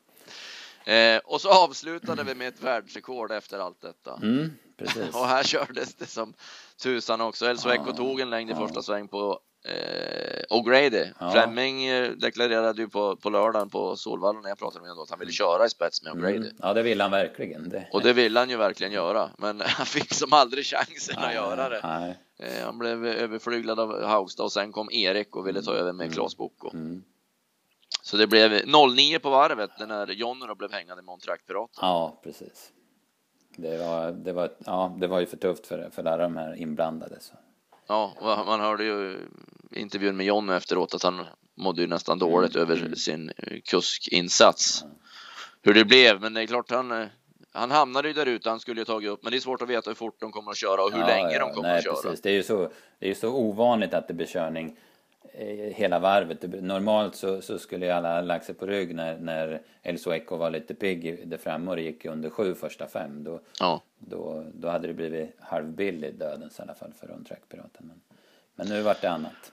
Eh, 0.93 1.21
och 1.25 1.41
så 1.41 1.49
avslutade 1.65 2.25
vi 2.25 2.35
med 2.35 2.49
ett 2.49 2.62
världsrekord 2.62 3.33
efter 3.33 3.59
allt 3.59 3.81
detta. 3.81 4.15
Mm, 4.23 4.53
precis. 4.79 5.15
Och 5.15 5.27
här 5.27 5.43
kördes 5.43 5.95
det 5.95 6.07
som 6.07 6.35
tusan 6.83 7.21
också. 7.21 7.47
Elso 7.47 7.69
Echo 7.69 7.85
Ja, 7.87 7.93
tog 7.93 8.21
en 8.21 8.31
längd 8.31 8.50
i 8.50 8.53
ja. 8.53 8.67
första 8.67 8.83
sväng 8.83 9.09
på 9.09 9.41
eh, 9.65 10.57
O'Grady. 10.57 11.09
Ja. 11.21 11.31
Fleming 11.31 11.85
eh, 11.87 12.11
deklarerade 12.11 12.83
ju 12.83 12.88
på, 12.88 13.17
på 13.17 13.31
lördagen 13.31 13.71
på 13.71 13.97
Solvalla 13.97 14.41
när 14.41 14.49
jag 14.49 14.59
pratade 14.59 14.81
med 14.81 14.91
honom 14.91 15.03
att 15.03 15.11
han 15.11 15.19
ville 15.19 15.33
köra 15.33 15.67
i 15.67 15.71
spets 15.71 16.03
med 16.03 16.12
O'Grady. 16.12 16.37
Mm. 16.37 16.57
Ja, 16.59 16.75
det 16.75 16.83
vill 16.83 17.00
han 17.00 17.11
verkligen. 17.11 17.69
Det. 17.69 17.88
Och 17.93 18.03
det 18.03 18.12
ville 18.12 18.38
han 18.38 18.50
ju 18.50 18.57
verkligen 18.57 18.93
göra, 18.93 19.31
men 19.38 19.61
han 19.67 19.87
fick 19.87 20.15
som 20.15 20.33
aldrig 20.33 20.67
chansen 20.67 21.19
att 21.19 21.35
göra 21.35 21.69
det. 21.69 21.81
Nej. 21.85 22.19
Eh, 22.38 22.64
Han 22.64 22.78
blev 22.78 23.07
överflyglad 23.07 23.80
av 23.80 24.02
Haugstad 24.04 24.42
och 24.45 24.52
sen 24.52 24.73
kom 24.73 24.90
Erik 24.90 25.37
och 25.37 25.47
ville 25.47 25.62
ta 25.62 25.75
över 25.75 25.92
med 25.92 26.12
Claes 26.14 26.37
Bocco. 26.37 26.71
Mm. 26.73 27.02
Så 28.02 28.16
det 28.16 28.26
blev 28.26 28.50
0-9 28.52 29.18
på 29.18 29.30
varvet 29.30 29.71
när 29.78 30.07
Jonny 30.07 30.47
då 30.47 30.54
blev 30.54 30.73
hängande 30.73 31.02
med 31.02 31.18
Piraten. 31.47 31.78
Ja, 31.80 32.21
precis. 32.25 32.73
Det 33.57 33.78
var, 33.78 34.12
det, 34.12 34.33
var, 34.33 34.50
ja, 34.66 34.97
det 35.00 35.07
var 35.07 35.21
ju 35.21 35.26
för 35.26 35.37
tufft 35.37 35.66
för, 35.66 35.90
för 35.90 36.04
alla 36.04 36.16
de 36.16 36.37
här 36.37 36.54
inblandade. 36.54 37.21
Så. 37.21 37.35
Ja, 37.87 38.12
man 38.47 38.61
hörde 38.61 38.85
ju 38.85 39.18
intervjun 39.71 40.16
med 40.16 40.26
Jonny 40.26 40.52
efteråt 40.52 40.95
att 40.95 41.02
han 41.02 41.26
mådde 41.57 41.80
ju 41.80 41.87
nästan 41.87 42.18
dåligt 42.18 42.57
Mm. 42.57 42.62
över 42.71 42.95
sin 42.95 43.33
eh, 43.37 43.61
kuskinsats. 43.64 44.85
Hur 45.62 45.75
det 45.75 45.85
blev, 45.85 46.21
men 46.21 46.35
det 46.35 46.42
är 46.42 46.47
klart 46.47 46.71
han 46.71 46.90
eh, 46.92 47.07
han 47.59 47.71
hamnade 47.71 48.09
ju 48.09 48.15
där 48.15 48.27
ute, 48.27 48.50
han 48.50 48.61
skulle 48.61 48.81
ju 48.81 48.85
tagit 48.85 49.11
upp, 49.11 49.23
men 49.23 49.31
det 49.31 49.38
är 49.38 49.41
svårt 49.41 49.62
att 49.62 49.69
veta 49.69 49.91
hur 49.91 49.95
fort 49.95 50.21
de 50.21 50.33
kommer 50.33 50.50
att 50.50 50.57
köra 50.57 50.83
och 50.85 50.93
hur 50.93 51.00
Ja, 51.00 51.07
länge 51.07 51.38
de 51.38 51.50
kommer 51.53 51.69
nej, 51.69 51.79
att 51.79 51.85
köra. 51.85 51.95
Precis. 51.95 52.21
Det 52.23 52.31
är 52.31 52.35
ju 52.35 52.43
så, 52.43 52.69
det 52.99 53.07
är 53.07 53.09
ju 53.09 53.15
så 53.15 53.29
ovanligt 53.33 53.95
att 53.95 54.09
det 54.09 54.15
blir 54.15 54.27
körning 54.27 54.77
eh, 55.33 55.47
hela 55.57 55.99
varvet. 55.99 56.62
Normalt 56.62 57.15
så, 57.17 57.41
så 57.41 57.59
skulle 57.59 57.87
ju 57.87 57.93
alla 57.93 58.21
lagt 58.21 58.45
sig 58.47 58.55
på 58.55 58.67
rygg 58.67 58.95
när, 58.95 59.19
när 59.19 59.61
El 59.83 59.99
Sueco 59.99 60.37
var 60.37 60.50
lite 60.50 60.75
pigg 60.75 61.29
där 61.29 61.37
framme 61.38 61.71
och 61.71 61.77
det 61.77 61.83
gick 61.83 62.05
under 62.05 62.31
sju 62.31 62.55
första 62.55 62.87
fem. 62.87 63.25
Då, 63.25 63.41
Ja. 63.61 63.83
då, 63.99 64.45
då 64.55 64.69
hade 64.69 64.88
det 64.88 64.95
blivit 64.95 65.37
halvbillig 65.41 66.15
dödens 66.15 66.59
i 66.59 66.62
alla 66.62 66.75
fall 66.75 66.93
för 67.00 67.11
on-track-piraten. 67.12 67.87
Men, 67.87 68.00
men 68.55 68.67
nu 68.69 68.83
vart 68.83 69.00
det 69.00 69.11
annat. 69.11 69.53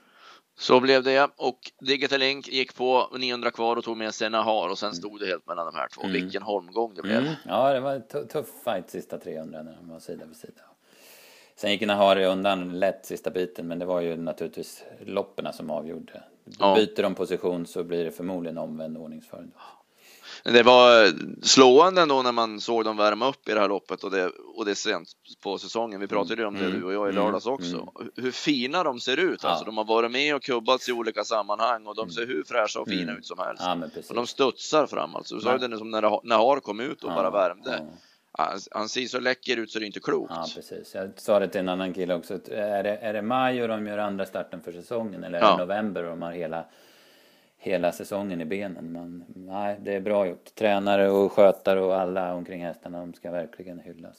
Så 0.58 0.80
blev 0.80 1.02
det 1.02 1.30
och 1.36 1.58
Digital 1.80 2.18
Link 2.20 2.48
gick 2.48 2.74
på 2.74 3.08
900 3.18 3.50
kvar 3.50 3.76
och 3.76 3.84
tog 3.84 3.96
med 3.96 4.14
sig 4.14 4.30
Nahar 4.30 4.68
och 4.68 4.78
sen 4.78 4.94
stod 4.94 5.20
det 5.20 5.26
helt 5.26 5.46
mellan 5.46 5.66
de 5.66 5.74
här 5.74 5.88
två. 5.88 6.06
Vilken 6.06 6.42
holmgång 6.42 6.94
det 6.94 7.02
blev. 7.02 7.18
Mm. 7.18 7.32
Ja, 7.46 7.72
det 7.72 7.80
var 7.80 7.94
en 7.94 8.02
tu- 8.02 8.26
tuff 8.26 8.46
fight 8.64 8.90
sista 8.90 9.18
300 9.18 9.62
när 9.62 9.76
de 9.80 9.88
var 9.90 9.98
sida 9.98 10.24
vid 10.24 10.36
sida. 10.36 10.60
Sen 11.56 11.70
gick 11.70 11.80
Nahari 11.80 12.24
undan 12.24 12.78
lätt 12.78 13.06
sista 13.06 13.30
biten, 13.30 13.68
men 13.68 13.78
det 13.78 13.84
var 13.84 14.00
ju 14.00 14.16
naturligtvis 14.16 14.84
loppen 15.06 15.52
som 15.52 15.70
avgjorde. 15.70 16.22
Ja. 16.58 16.74
Byter 16.74 17.02
de 17.02 17.14
position 17.14 17.66
så 17.66 17.84
blir 17.84 18.04
det 18.04 18.10
förmodligen 18.10 18.58
omvänd 18.58 18.98
ordningsföljd. 18.98 19.50
Det 20.44 20.62
var 20.62 21.12
slående 21.42 22.02
ändå 22.02 22.22
när 22.22 22.32
man 22.32 22.60
såg 22.60 22.84
dem 22.84 22.96
värma 22.96 23.28
upp 23.28 23.48
i 23.48 23.52
det 23.52 23.60
här 23.60 23.68
loppet 23.68 24.04
och 24.04 24.10
det, 24.10 24.30
och 24.56 24.64
det 24.64 24.70
är 24.70 24.74
sent 24.74 25.08
på 25.42 25.58
säsongen. 25.58 26.00
Vi 26.00 26.06
pratade 26.06 26.42
ju 26.42 26.48
om 26.48 26.54
det 26.54 26.60
Mm. 26.64 26.80
du 26.80 26.84
och 26.86 26.92
jag 26.92 27.08
i 27.08 27.10
Mm. 27.12 27.24
lördags 27.24 27.46
också. 27.46 27.92
Hur 28.16 28.30
fina 28.30 28.82
de 28.84 29.00
ser 29.00 29.16
ut. 29.16 29.44
Alltså, 29.44 29.64
de 29.64 29.76
har 29.76 29.84
varit 29.84 30.10
med 30.10 30.34
och 30.34 30.42
kubbats 30.42 30.88
i 30.88 30.92
olika 30.92 31.24
sammanhang 31.24 31.86
och 31.86 31.94
de 31.96 32.10
ser 32.10 32.26
hur 32.26 32.44
fräscha 32.44 32.80
och 32.80 32.88
fina 32.88 33.02
Mm. 33.02 33.16
ut 33.16 33.26
som 33.26 33.38
helst. 33.38 33.62
Ja. 33.64 33.78
Och 34.08 34.14
de 34.14 34.26
studsar 34.26 34.86
fram 34.86 35.16
alltså. 35.16 35.34
Du 35.34 35.40
sa 35.40 35.52
ju 35.52 35.58
det 35.68 35.78
som 35.78 35.90
när, 35.90 36.20
när 36.26 36.36
Har 36.36 36.60
kom 36.60 36.80
ut 36.80 37.04
och 37.04 37.10
bara 37.10 37.30
värmde. 37.30 37.86
Han, 38.72 38.88
ser 38.88 39.06
så 39.06 39.20
läcker 39.20 39.56
ut 39.56 39.70
så 39.70 39.78
det 39.78 39.84
är 39.84 39.86
inte 39.86 40.00
klokt. 40.00 40.32
Ja, 40.36 40.46
precis. 40.54 40.94
Jag 40.94 41.10
sa 41.16 41.38
det 41.38 41.48
till 41.48 41.60
en 41.60 41.68
annan 41.68 41.94
kille 41.94 42.14
också. 42.14 42.34
Är 42.50 42.82
det, 42.82 42.96
är 42.96 43.12
det 43.12 43.22
maj 43.22 43.62
och 43.62 43.68
de 43.68 43.86
gör 43.86 43.98
andra 43.98 44.26
starten 44.26 44.60
för 44.62 44.72
säsongen 44.72 45.24
eller 45.24 45.38
är 45.38 45.42
Ja. 45.42 45.50
det 45.50 45.56
november 45.58 46.04
och 46.04 46.10
de 46.10 46.22
har 46.22 46.32
hela, 46.32 46.64
hela 47.66 47.92
säsongen 47.92 48.40
i 48.40 48.44
benen? 48.44 48.92
Men 48.92 49.24
nej, 49.34 49.80
det 49.84 49.94
är 49.94 50.00
bra 50.00 50.26
gjort. 50.26 50.54
Tränare 50.54 51.10
och 51.10 51.32
skötare 51.32 51.80
och 51.80 51.94
alla 52.00 52.34
omkring 52.34 52.62
hästarna, 52.64 53.00
de 53.00 53.14
ska 53.14 53.30
verkligen 53.30 53.78
hyllas. 53.78 54.16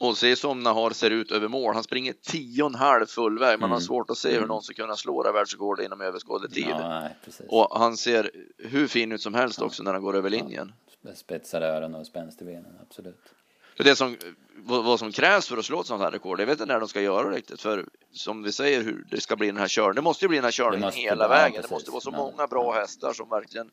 Och 0.00 0.16
se 0.16 0.36
som 0.36 0.60
Nahar 0.60 0.90
ser 0.90 1.10
ut 1.10 1.32
över 1.32 1.48
mål. 1.48 1.74
Han 1.74 1.82
springer 1.84 2.12
tio 2.12 2.62
och 2.62 2.68
en 2.68 2.74
halv 2.74 3.06
full 3.06 3.38
väg. 3.38 3.60
Man 3.60 3.70
har 3.70 3.76
Mm. 3.76 3.86
svårt 3.86 4.10
att 4.10 4.16
se 4.18 4.38
hur 4.40 4.46
någon 4.46 4.62
ska 4.62 4.74
kunna 4.74 4.96
slå 4.96 5.22
det 5.22 5.32
världsrekordet 5.32 5.86
inom 5.86 6.00
överskådlig 6.00 6.50
tid. 6.52 6.66
Ja, 6.68 6.88
nej. 7.00 7.14
Och 7.48 7.78
han 7.78 7.96
ser 7.96 8.30
hur 8.58 8.86
fin 8.86 9.12
ut 9.12 9.20
som 9.20 9.34
helst 9.34 9.62
också 9.62 9.82
när 9.82 9.92
han 9.92 10.02
går 10.02 10.16
över 10.16 10.30
linjen. 10.30 10.72
Spetsade 11.14 11.66
öron 11.66 11.94
och 11.94 12.06
spänst 12.06 12.42
i 12.42 12.44
benen, 12.44 12.78
absolut. 12.82 13.34
För 13.76 13.84
det 13.84 13.96
som, 13.96 14.16
vad, 14.56 14.98
som 14.98 15.12
krävs 15.12 15.48
för 15.48 15.56
att 15.56 15.64
slå 15.64 15.80
ett 15.80 15.86
sånt 15.86 16.02
här 16.02 16.10
rekord, 16.10 16.40
jag 16.40 16.46
vet 16.46 16.60
inte 16.60 16.72
när 16.72 16.80
de 16.80 16.88
ska 16.88 17.00
göra 17.00 17.30
det 17.30 17.36
riktigt. 17.36 17.60
För 17.60 17.86
som 18.12 18.42
vi 18.42 18.52
säger, 18.52 18.82
hur 18.82 19.06
det 19.10 19.20
ska 19.20 19.36
bli 19.36 19.46
den 19.46 19.56
här 19.56 19.68
körningen. 19.68 19.94
Det 19.94 20.02
måste 20.02 20.24
ju 20.24 20.28
bli 20.28 20.36
den 20.38 20.44
här 20.44 20.50
körningen 20.52 20.92
hela 20.92 21.28
vara- 21.28 21.38
vägen. 21.38 21.52
Det 21.52 21.58
precis. 21.68 21.70
måste 21.70 21.90
vara 21.90 22.00
så 22.00 22.10
många 22.10 22.46
bra 22.46 22.72
hästar 22.72 23.12
som 23.12 23.28
verkligen 23.28 23.70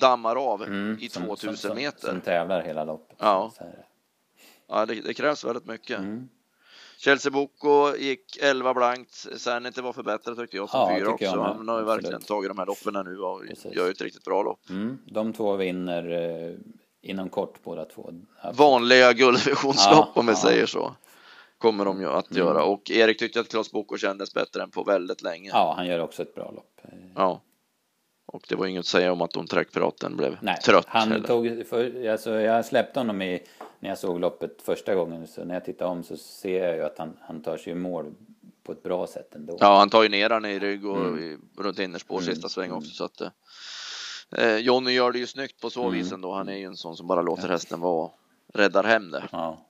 dammar 0.00 0.36
av 0.36 0.62
Mm, 0.62 0.98
i 1.00 1.08
som- 1.08 1.22
2000 1.22 1.56
som, 1.56 1.76
meter. 1.76 1.98
Som, 2.00 2.10
som 2.10 2.20
tävlar 2.20 2.62
hela 2.62 2.84
loppet. 2.84 3.16
Ja. 3.20 3.52
Det. 3.58 3.84
Ja, 4.68 4.86
det, 4.86 4.94
det 4.94 5.14
krävs 5.14 5.44
väldigt 5.44 5.66
mycket. 5.66 5.98
Mm. 5.98 6.28
Chelsea 6.98 7.30
Boko 7.32 7.96
gick 7.96 8.36
11 8.42 8.74
blankt. 8.74 9.26
Sanity 9.36 9.80
var 9.80 9.92
förbättrad 9.92 10.36
tyckte 10.36 10.56
jag 10.56 10.70
som 10.70 10.80
Ja, 10.80 10.96
fyra 10.98 11.08
också. 11.10 11.24
jag. 11.24 11.30
Han 11.42 11.68
har 11.68 11.76
ju 11.78 11.82
Absolut. 11.82 12.04
verkligen 12.04 12.22
tagit 12.22 12.50
de 12.50 12.58
här 12.58 12.66
loppen 12.66 12.94
nu 13.04 13.18
och 13.20 13.40
Precis. 13.48 13.74
gör 13.74 13.84
ju 13.84 13.90
ett 13.90 14.00
riktigt 14.00 14.24
bra 14.24 14.42
lopp. 14.42 14.70
Mm. 14.70 14.98
De 15.06 15.32
två 15.32 15.56
vinner 15.56 16.10
eh, 16.12 16.54
inom 17.02 17.28
kort 17.28 17.62
båda 17.62 17.84
två. 17.84 18.10
Vanliga 18.54 19.12
guldvisionslopp 19.12 20.08
Ja, 20.14 20.20
om 20.20 20.26
vi 20.26 20.32
ja. 20.32 20.36
säger 20.38 20.66
så. 20.66 20.96
Kommer 21.58 21.84
de 21.84 22.00
ju 22.00 22.08
att 22.08 22.30
Mm. 22.30 22.46
göra 22.46 22.64
och 22.64 22.90
Erik 22.90 23.18
tyckte 23.18 23.40
att 23.40 23.48
Klas 23.48 23.70
Boko 23.72 23.96
kändes 23.96 24.34
bättre 24.34 24.62
än 24.62 24.70
på 24.70 24.82
väldigt 24.82 25.22
länge. 25.22 25.50
Ja, 25.52 25.74
han 25.76 25.86
gör 25.86 25.98
också 26.00 26.22
ett 26.22 26.34
bra 26.34 26.50
lopp. 26.50 26.80
Eh, 26.82 26.98
Ja. 27.14 27.40
Och 28.32 28.42
det 28.48 28.54
var 28.54 28.66
inget 28.66 28.80
att 28.80 28.86
säga 28.86 29.12
om 29.12 29.22
att 29.22 29.30
de 29.30 29.46
Piraten 29.46 30.16
blev 30.16 30.36
Nej, 30.42 30.56
trött. 30.64 30.84
han 30.88 31.12
heller. 31.12 31.26
tog, 31.26 31.66
för, 31.66 32.08
alltså, 32.08 32.30
jag 32.40 32.64
släppte 32.64 33.00
honom 33.00 33.22
i, 33.22 33.42
när 33.80 33.88
jag 33.88 33.98
såg 33.98 34.20
loppet 34.20 34.62
första 34.62 34.94
gången. 34.94 35.26
Så 35.26 35.44
när 35.44 35.54
jag 35.54 35.64
tittar 35.64 35.86
om 35.86 36.02
så 36.02 36.16
ser 36.16 36.64
jag 36.66 36.76
ju 36.76 36.82
att 36.82 36.98
han, 36.98 37.16
han 37.20 37.42
tar 37.42 37.56
sig 37.56 37.72
i 37.72 37.76
mål 37.76 38.14
på 38.62 38.72
ett 38.72 38.82
bra 38.82 39.06
sätt 39.06 39.34
ändå. 39.34 39.56
Ja, 39.60 39.78
han 39.78 39.90
tar 39.90 40.02
ju 40.02 40.08
ner 40.08 40.30
han 40.30 40.44
i 40.44 40.58
rygg 40.58 40.86
och 40.86 40.96
Mm. 40.96 41.18
i, 41.18 41.36
runt 41.62 41.78
innerspår 41.78 42.18
Mm, 42.20 42.34
sista 42.34 42.48
sväng 42.48 42.72
också. 42.72 42.90
Så 42.90 43.04
att, 43.04 43.22
eh, 44.36 44.56
Jonny 44.56 44.90
gör 44.92 45.12
det 45.12 45.18
ju 45.18 45.26
snyggt 45.26 45.60
på 45.60 45.70
så 45.70 45.82
Mm. 45.82 45.92
vis 45.94 46.12
ändå. 46.12 46.32
Han 46.32 46.48
är 46.48 46.56
ju 46.56 46.64
en 46.64 46.76
sån 46.76 46.96
som 46.96 47.06
bara 47.06 47.22
låter 47.22 47.48
hästen 47.48 47.80
vara 47.80 48.10
räddar 48.54 48.84
hem 48.84 49.10
det. 49.10 49.28
Ja, 49.32 49.64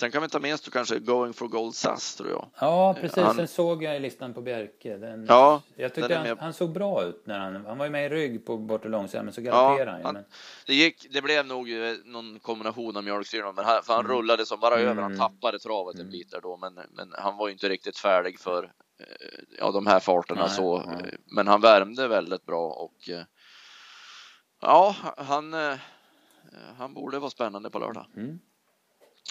Sen 0.00 0.10
kan 0.10 0.22
vi 0.22 0.28
ta 0.28 0.38
med 0.40 0.60
kanske 0.72 0.98
Going 0.98 1.32
for 1.32 1.48
Gold 1.48 1.74
SAS 1.74 2.14
tror 2.16 2.30
jag. 2.30 2.48
ja 2.60 2.94
precis. 3.00 3.22
Han- 3.22 3.34
Sen 3.36 3.48
såg 3.48 3.82
jag 3.82 3.96
i 3.96 4.00
listan 4.00 4.34
på 4.34 4.40
Bjerke. 4.42 4.96
Den, 4.96 5.26
Ja, 5.28 5.62
jag 5.76 5.94
tyckte 5.94 6.14
han, 6.16 6.38
han 6.38 6.52
såg 6.52 6.70
bra 6.72 7.02
ut. 7.04 7.26
När 7.26 7.38
han, 7.38 7.66
han 7.66 7.78
var 7.78 7.84
ju 7.86 7.90
med 7.90 8.06
i 8.06 8.08
rygg 8.08 8.46
på 8.46 8.56
bortre 8.56 8.88
långsidan 8.88 9.24
men 9.24 9.34
så 9.34 9.40
Ja, 9.40 9.44
galopperade 9.52 9.90
han 9.90 10.00
ju. 10.00 10.04
han- 10.04 10.14
Men, 10.14 10.24
Det 10.66 10.74
gick, 10.74 11.06
det 11.10 11.22
blev 11.22 11.46
nog 11.46 11.70
eh, 11.70 11.92
någon 12.04 12.38
kombination 12.40 12.96
av 12.96 13.04
mjölksyra, 13.04 13.52
men 13.52 13.64
han, 13.64 13.82
för 13.82 13.92
han 13.94 14.04
Mm. 14.04 14.16
rullade 14.16 14.46
som 14.46 14.60
bara 14.60 14.74
över. 14.74 15.02
Han 15.02 15.12
Mm. 15.12 15.18
tappade 15.18 15.58
travet 15.58 15.94
en 15.94 16.00
Mm. 16.00 16.12
bit 16.12 16.30
där 16.30 16.40
då, 16.40 16.56
men, 16.56 16.74
men 16.74 17.12
han 17.18 17.36
var 17.36 17.48
ju 17.48 17.52
inte 17.52 17.68
riktigt 17.68 17.98
färdig 17.98 18.38
för 18.40 18.72
ja, 19.58 19.70
de 19.70 19.86
här 19.86 20.00
farterna 20.00 20.40
Nej, 20.46 20.50
så. 20.56 20.78
nej. 20.78 20.96
eh, 21.12 21.18
Men 21.26 21.48
han 21.48 21.60
värmde 21.60 22.08
väldigt 22.08 22.46
bra 22.46 22.70
och 22.70 23.08
eh, 23.08 23.22
ja, 24.60 24.96
han, 25.16 25.54
eh, 25.54 25.74
han 26.78 26.94
borde 26.94 27.18
vara 27.18 27.30
spännande 27.30 27.70
på 27.70 27.78
lördag. 27.78 28.06
mm, 28.16 28.38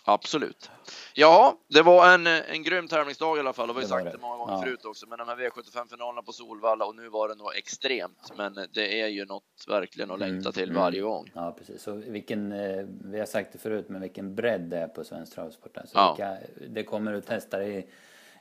Absolut. 0.08 0.70
Ja, 1.14 1.58
det 1.68 1.82
var 1.82 2.14
en, 2.14 2.28
en 2.28 2.64
grym 2.64 2.88
tävlingsdag 2.88 3.38
i 3.38 3.40
alla 3.40 3.54
fall. 3.54 3.68
Har 3.68 3.74
vi 3.76 3.82
var 3.82 3.88
sagt 3.88 4.12
det. 4.12 4.18
många 4.22 4.38
gånger 4.38 4.54
Ja. 4.54 4.62
förut 4.62 4.86
också. 4.86 5.08
Men 5.08 5.18
de 5.18 5.28
här 5.28 5.36
V75-finalerna 5.36 6.22
på 6.22 6.32
Solvalla 6.34 6.86
och 6.86 6.96
nu 6.96 7.10
var 7.10 7.28
det 7.30 7.36
nog 7.36 7.56
extremt. 7.58 8.32
Men 8.38 8.54
det 8.74 9.02
är 9.02 9.08
ju 9.08 9.26
något 9.26 9.66
verkligen 9.68 10.12
att 10.12 10.20
längta 10.20 10.50
Mm, 10.50 10.54
till 10.54 10.70
mm. 10.70 10.82
varje 10.82 11.02
gång. 11.02 11.32
ja, 11.36 11.56
precis. 11.58 11.82
Så 11.84 11.92
vilken, 11.92 12.52
eh, 12.52 12.86
vi 13.04 13.20
har 13.20 13.26
sagt 13.26 13.52
det 13.54 13.58
förut, 13.58 13.86
men 13.90 14.02
vilken 14.02 14.36
bredd 14.36 14.62
det 14.62 14.78
är 14.78 14.88
på 14.88 15.04
svensk 15.04 15.34
travsport. 15.36 15.78
Alltså, 15.78 15.98
Ja. 15.98 16.16
vilka, 16.18 16.38
det 16.70 16.84
kommer 16.84 17.14
ut 17.14 17.30
hästar 17.30 17.62
i, 17.62 17.88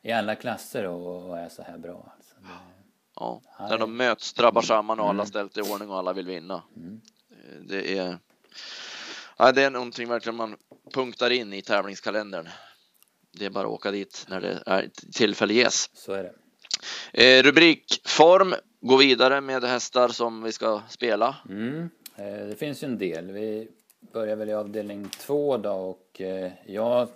i 0.04 0.12
alla 0.12 0.34
klasser 0.34 0.84
och, 0.86 1.28
och 1.30 1.38
är 1.38 1.48
så 1.48 1.62
här 1.62 1.78
bra. 1.78 2.12
Alltså. 2.16 2.34
Det, 2.40 2.48
Ja, 3.16 3.42
när 3.58 3.78
de 3.78 3.96
möts, 3.96 4.32
drabbar 4.32 4.62
samman 4.62 5.00
och 5.00 5.04
alla 5.08 5.12
Mm. 5.22 5.26
ställt 5.26 5.56
i 5.56 5.60
ordning 5.60 5.90
och 5.90 5.98
alla 5.98 6.12
vill 6.12 6.26
vinna. 6.26 6.62
Mm. 6.76 7.00
Det 7.68 7.98
är, 7.98 8.18
ja, 9.36 9.52
det 9.52 9.62
är 9.62 9.70
någonting 9.70 10.08
verkligen 10.08 10.36
man 10.36 10.56
punktar 10.94 11.30
in 11.30 11.52
i 11.52 11.62
tävlingskalendern. 11.62 12.48
Det 13.30 13.46
är 13.46 13.50
bara 13.50 13.66
att 13.66 13.72
åka 13.72 13.90
dit 13.90 14.26
när 14.28 14.40
det 14.40 14.62
är 14.66 14.90
tillfälle 15.12 15.54
ges. 15.54 15.90
så 15.94 16.12
är 16.12 16.22
det. 17.12 17.38
Eh, 17.38 17.42
rubrikform 17.42 18.54
gå 18.80 18.96
vidare 18.96 19.40
med 19.40 19.64
hästar 19.64 20.08
som 20.08 20.42
vi 20.42 20.52
ska 20.52 20.82
spela. 20.88 21.36
Mm. 21.48 21.90
Eh, 22.16 22.46
det 22.46 22.56
finns 22.58 22.82
ju 22.82 22.86
en 22.86 22.98
del. 22.98 23.32
Vi 23.32 23.68
börjar 24.12 24.36
väl 24.36 24.48
i 24.48 24.54
avdelning 24.54 25.08
två 25.08 25.56
då 25.56 25.72
och 25.72 26.20
eh, 26.20 26.52
jag 26.66 27.08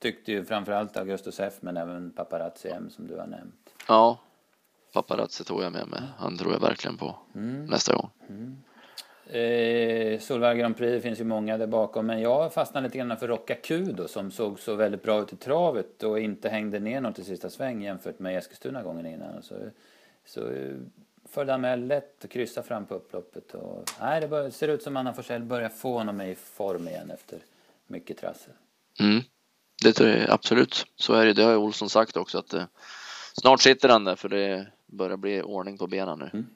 tyckte 0.00 0.32
ju 0.32 0.44
framförallt 0.44 0.96
Augustus 0.96 1.40
F 1.40 1.54
men 1.60 1.76
även 1.76 2.10
Paparazzi 2.10 2.68
M 2.68 2.90
som 2.90 3.06
du 3.06 3.16
har 3.16 3.26
nämnt. 3.26 3.74
Ja, 3.88 4.18
Paparazzi 4.92 5.44
tog 5.44 5.62
jag 5.62 5.72
med 5.72 5.88
mig. 5.88 6.02
Han 6.18 6.38
tror 6.38 6.52
jag 6.52 6.60
verkligen 6.60 6.96
på 6.96 7.16
mm. 7.34 7.66
nästa 7.66 7.94
gång. 7.94 8.10
Mm. 8.28 8.56
Eh, 9.32 10.18
Solvalla 10.20 10.54
Grand 10.54 10.76
Prix, 10.76 11.02
finns 11.02 11.20
ju 11.20 11.24
många 11.24 11.58
där 11.58 11.66
bakom, 11.66 12.06
men 12.06 12.20
jag 12.20 12.54
fastnade 12.54 12.86
lite 12.86 12.98
grann 12.98 13.16
för 13.16 13.28
Rocka 13.28 13.54
Q 13.54 13.84
då, 13.92 14.08
som 14.08 14.30
såg 14.30 14.60
så 14.60 14.74
väldigt 14.74 15.02
bra 15.02 15.22
ut 15.22 15.32
i 15.32 15.36
travet 15.36 16.02
och 16.02 16.20
inte 16.20 16.48
hängde 16.48 16.78
ner 16.78 17.00
något 17.00 17.18
i 17.18 17.24
sista 17.24 17.50
sväng 17.50 17.82
jämfört 17.82 18.18
med 18.18 18.38
Eskilstuna 18.38 18.82
gången 18.82 19.06
innan. 19.06 19.42
Så, 19.42 19.54
så 20.24 20.40
följde 21.28 21.52
han 21.52 21.60
med 21.60 21.78
lätt 21.78 22.24
och 22.24 22.30
kryssa 22.30 22.62
fram 22.62 22.86
på 22.86 22.94
upploppet. 22.94 23.54
Och, 23.54 23.90
nej, 24.00 24.20
det 24.20 24.28
bör, 24.28 24.50
ser 24.50 24.68
ut 24.68 24.82
som 24.82 24.96
Anna 24.96 25.12
Forsell 25.12 25.42
börjar 25.42 25.68
få 25.68 25.98
honom 25.98 26.20
i 26.20 26.34
form 26.34 26.88
igen 26.88 27.10
efter 27.10 27.38
mycket 27.86 28.18
trassel. 28.18 28.52
Mm. 29.00 29.22
Det 29.80 29.92
tror 29.92 30.08
jag 30.08 30.30
absolut. 30.30 30.86
Så 30.96 31.14
är 31.14 31.26
det. 31.26 31.32
Det 31.32 31.42
har 31.42 31.56
Olsson 31.56 31.90
sagt 31.90 32.16
också 32.16 32.38
att 32.38 32.54
eh, 32.54 32.64
snart 33.40 33.60
sitter 33.60 33.88
han 33.88 34.04
där 34.04 34.16
för 34.16 34.28
det 34.28 34.66
börjar 34.86 35.16
bli 35.16 35.42
ordning 35.42 35.78
på 35.78 35.86
benen 35.86 36.18
nu. 36.18 36.30
Mm. 36.32 36.46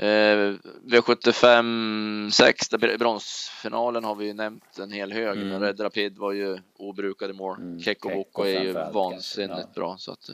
Eh, 0.00 0.58
V75 0.84 2.30
6, 2.30 2.70
bronsfinalen 2.98 4.04
har 4.04 4.14
vi 4.14 4.26
ju 4.26 4.32
nämnt 4.32 4.78
en 4.78 4.92
hel 4.92 5.12
hög, 5.12 5.36
mm. 5.36 5.48
men 5.48 5.60
Red 5.60 5.80
Rapid 5.80 6.18
var 6.18 6.32
ju 6.32 6.58
obrukad 6.76 7.30
i 7.30 7.32
mål. 7.32 7.56
Mm. 7.58 7.80
Kekko 7.80 8.08
Boko 8.08 8.42
är 8.42 8.60
ju 8.60 8.72
vansinnigt 8.72 9.60
ja. 9.60 9.70
bra 9.74 9.96
så 9.98 10.12
att, 10.12 10.30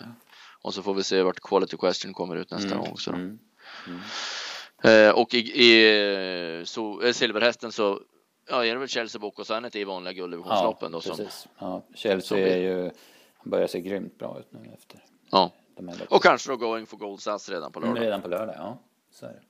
och 0.62 0.74
så 0.74 0.82
får 0.82 0.94
vi 0.94 1.02
se 1.02 1.22
vart 1.22 1.40
Quality 1.40 1.76
Question 1.76 2.12
kommer 2.12 2.36
ut 2.36 2.50
nästa 2.50 2.66
mm. 2.66 2.78
gång 2.78 2.92
också. 2.92 3.10
Mm. 3.10 3.38
mm. 3.86 4.00
Eh, 4.84 5.10
och 5.10 5.34
i, 5.34 5.38
i 5.38 6.62
så, 6.66 7.02
eh, 7.02 7.12
Silverhästen 7.12 7.72
så 7.72 8.00
ja, 8.48 8.64
är 8.64 8.72
det 8.72 8.78
väl 8.78 8.88
Chelsea 8.88 9.18
Boko 9.18 9.44
Sanity 9.44 9.80
i 9.80 9.84
vanliga 9.84 10.12
gulddivisionsloppen 10.12 10.92
ja, 10.92 11.00
då 11.08 11.14
som. 11.14 11.26
Ja, 11.58 11.82
Chelsea 11.94 12.38
är 12.38 12.56
ju, 12.56 12.82
han 13.36 13.50
börjar 13.50 13.66
se 13.66 13.80
grymt 13.80 14.18
bra 14.18 14.38
ut 14.38 14.52
nu 14.52 14.70
efter. 14.74 15.04
Ja, 15.30 15.52
och 16.08 16.22
kanske 16.22 16.50
då 16.50 16.56
Going 16.56 16.86
for 16.86 16.96
Gold 16.96 17.20
SAS 17.20 17.48
redan 17.48 17.72
på 17.72 17.80
lördag. 17.80 18.02
redan 18.02 18.22
på 18.22 18.28
lördag, 18.28 18.54
ja. 18.58 18.78
Så 19.10 19.26
är 19.26 19.30
det. 19.30 19.40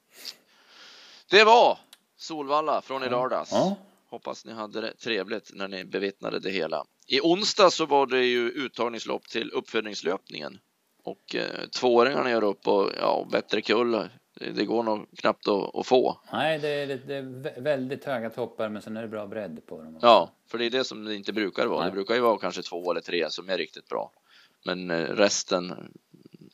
Det 1.30 1.44
var 1.44 1.78
Solvalla 2.16 2.82
från 2.82 3.02
i 3.02 3.08
lördags. 3.08 3.52
Ja. 3.52 3.76
Hoppas 4.10 4.44
ni 4.44 4.52
hade 4.52 4.80
det 4.80 4.94
trevligt 4.94 5.50
när 5.54 5.68
ni 5.68 5.84
bevittnade 5.84 6.38
det 6.40 6.50
hela. 6.50 6.84
I 7.06 7.20
onsdag 7.20 7.70
så 7.70 7.86
var 7.86 8.06
det 8.06 8.24
ju 8.24 8.50
uttagningslopp 8.50 9.28
till 9.28 9.50
uppfödningslöpningen 9.50 10.58
och 11.04 11.34
eh, 11.34 11.68
tvååringarna 11.80 12.30
gör 12.30 12.44
upp 12.44 12.68
och 12.68 12.90
ja, 13.00 13.26
bättre 13.30 13.62
kull. 13.62 14.08
Det 14.40 14.64
går 14.64 14.82
nog 14.82 15.06
knappt 15.18 15.48
att, 15.48 15.74
att 15.74 15.86
få. 15.86 16.20
Nej, 16.32 16.58
det 16.58 16.68
är, 16.68 16.86
det 16.86 17.14
är, 17.14 17.60
väldigt 17.60 18.04
höga 18.04 18.30
toppar, 18.30 18.68
men 18.68 18.82
sen 18.82 18.96
är 18.96 19.02
det 19.02 19.08
bra 19.08 19.26
bredd 19.26 19.66
på 19.66 19.82
dem. 19.82 19.94
Också. 19.94 20.06
Ja, 20.06 20.30
för 20.46 20.58
det 20.58 20.64
är 20.64 20.70
det 20.70 20.84
som 20.84 21.04
det 21.04 21.14
inte 21.14 21.32
brukar 21.32 21.66
vara. 21.66 21.80
Nej. 21.80 21.90
Det 21.90 21.94
brukar 21.94 22.14
ju 22.14 22.20
vara 22.20 22.38
kanske 22.38 22.62
två 22.62 22.90
eller 22.90 23.00
tre 23.00 23.30
som 23.30 23.48
är 23.48 23.58
riktigt 23.58 23.88
bra, 23.88 24.12
men 24.64 24.90
eh, 24.90 24.96
resten 24.96 25.92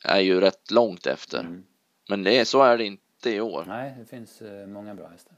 är 0.03 0.19
ju 0.19 0.41
rätt 0.41 0.71
långt 0.71 1.07
efter. 1.07 1.39
Mm. 1.39 1.63
Men 2.09 2.23
det 2.23 2.39
är, 2.39 2.45
så 2.45 2.63
är 2.63 2.77
det 2.77 2.85
inte 2.85 3.29
i 3.29 3.41
år. 3.41 3.63
Nej, 3.67 3.95
det 3.99 4.05
finns 4.05 4.41
eh, 4.41 4.67
många 4.67 4.95
bra 4.95 5.07
hästar. 5.07 5.33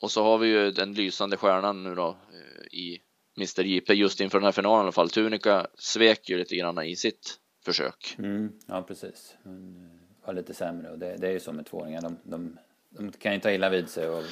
Och 0.00 0.10
så 0.10 0.22
har 0.24 0.38
vi 0.38 0.48
ju 0.48 0.70
den 0.70 0.94
lysande 0.94 1.36
stjärnan 1.36 1.82
nu 1.82 1.94
då 1.94 2.08
eh, 2.08 2.78
i 2.78 3.02
Mr 3.36 3.64
JP 3.64 3.94
just 3.94 4.20
inför 4.20 4.38
den 4.38 4.44
här 4.44 4.52
finalen 4.52 4.80
i 4.80 4.82
alla 4.82 4.92
fall. 4.92 5.10
Tunika 5.10 5.66
svek 5.78 6.28
ju 6.28 6.38
lite 6.38 6.56
grann 6.56 6.82
i 6.82 6.96
sitt 6.96 7.38
försök. 7.64 8.14
Mm, 8.18 8.52
ja, 8.66 8.82
precis. 8.82 9.36
Hon 9.44 10.01
var 10.24 10.34
lite 10.34 10.54
sämre 10.54 10.90
och 10.90 10.98
det, 10.98 11.16
det 11.16 11.28
är 11.28 11.32
ju 11.32 11.40
så 11.40 11.52
med 11.52 11.66
tvååringar. 11.66 12.00
De, 12.00 12.16
de 12.22 12.58
de 12.98 13.12
kan 13.12 13.34
ju 13.34 13.40
ta 13.40 13.50
illa 13.50 13.68
vid 13.68 13.88
sig. 13.88 14.08
Och, 14.08 14.18
och, 14.18 14.22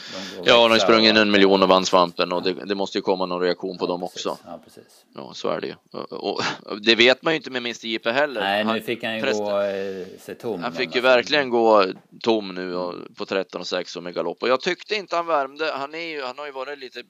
och 0.41 0.49
ja, 0.49 0.63
de 0.63 0.71
har 0.71 0.79
sprungit 0.79 1.17
en 1.17 1.31
miljon 1.31 1.63
och 1.63 1.69
vann 1.69 1.85
svampen 1.85 2.33
och 2.33 2.43
det, 2.43 2.53
det, 2.53 2.75
måste 2.75 2.99
ju 2.99 3.03
komma 3.03 3.27
någon 3.27 3.41
reaktion 3.41 3.79
på 3.79 3.85
ja, 3.85 3.89
dem 3.89 4.01
precis. 4.01 4.27
också. 4.27 4.39
Ja, 4.47 4.61
precis. 4.65 5.05
Ja, 5.15 5.31
så 5.35 5.49
är 5.49 5.61
det 5.61 5.67
ju. 5.67 5.75
Och, 6.11 6.43
det 6.83 6.95
vet 6.95 7.23
man 7.23 7.33
ju 7.33 7.37
inte 7.37 7.51
med 7.51 7.63
Mr 7.63 7.87
JP 7.87 8.11
heller. 8.11 8.41
Nej, 8.41 8.65
nu 8.65 8.81
fick 8.81 9.05
han 9.05 9.15
ju 9.15 9.21
Förresten, 9.21 9.47
gå 9.47 9.61
eh, 9.61 10.19
sig 10.19 10.35
tom. 10.35 10.63
Han 10.63 10.73
fick 10.73 10.95
ju 10.95 11.01
verkligen 11.01 11.51
gå 11.51 11.85
tom 12.21 12.55
nu 12.55 12.75
och, 12.75 12.95
på 13.17 13.27
13 13.27 13.61
och 13.61 13.67
6 13.67 13.97
och 13.97 14.03
med 14.03 14.15
galopp 14.15 14.43
och 14.43 14.49
jag 14.49 14.61
tyckte 14.61 14.95
inte 14.95 15.17
han 15.17 15.27
värmde. 15.27 15.73
Han, 15.73 15.95
är 15.95 16.09
ju, 16.09 16.23
han 16.23 16.39
har 16.39 16.47
ju 16.47 16.53
varit 16.53 16.79
lite 16.79 17.03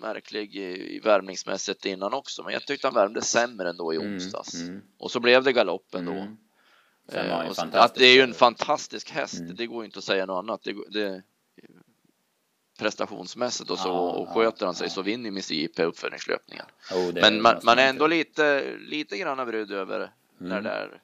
märklig 0.00 0.56
i, 0.56 1.00
värmningsmässigt 1.04 1.86
innan 1.86 2.14
också, 2.14 2.42
men 2.42 2.52
jag 2.52 2.66
tyckte 2.66 2.86
han 2.86 2.94
värmde 2.94 3.22
sämre 3.22 3.68
ändå 3.68 3.94
i 3.94 3.96
mm, 3.96 4.14
onsdags. 4.14 4.54
Mm, 4.54 4.68
mm. 4.68 4.82
Och 4.98 5.10
så 5.10 5.20
blev 5.20 5.44
det 5.44 5.52
galoppen 5.52 6.04
då. 6.04 6.26
Eh, 7.14 7.82
att 7.82 7.94
det 7.94 8.04
är 8.04 8.14
ju 8.14 8.20
en 8.20 8.34
fantastisk 8.34 9.10
häst, 9.10 9.40
mm. 9.40 9.54
det 9.56 9.66
går 9.66 9.84
inte 9.84 9.98
att 9.98 10.04
säga 10.04 10.26
något 10.26 10.38
annat. 10.38 10.60
Det, 10.62 10.74
det, 10.90 11.22
prestationsmässigt 12.80 13.70
och 13.70 13.78
så 13.78 13.88
ja, 13.88 14.10
och 14.10 14.28
sköter 14.28 14.66
han 14.66 14.74
sig 14.74 14.86
ja. 14.86 14.90
så 14.90 15.02
vinner 15.02 15.28
Mr 15.28 15.52
JP 15.52 15.82
uppföljningslöpningen. 15.82 16.66
Oh, 16.94 17.14
Men 17.14 17.42
man, 17.42 17.60
man, 17.62 17.78
är 17.78 17.88
ändå 17.88 18.06
lite, 18.06 18.76
lite 18.78 19.18
grann 19.18 19.46
brydd 19.46 19.72
över 19.72 19.96
mm. 20.00 20.12
när 20.52 20.60
det 20.60 20.70
är 20.70 21.00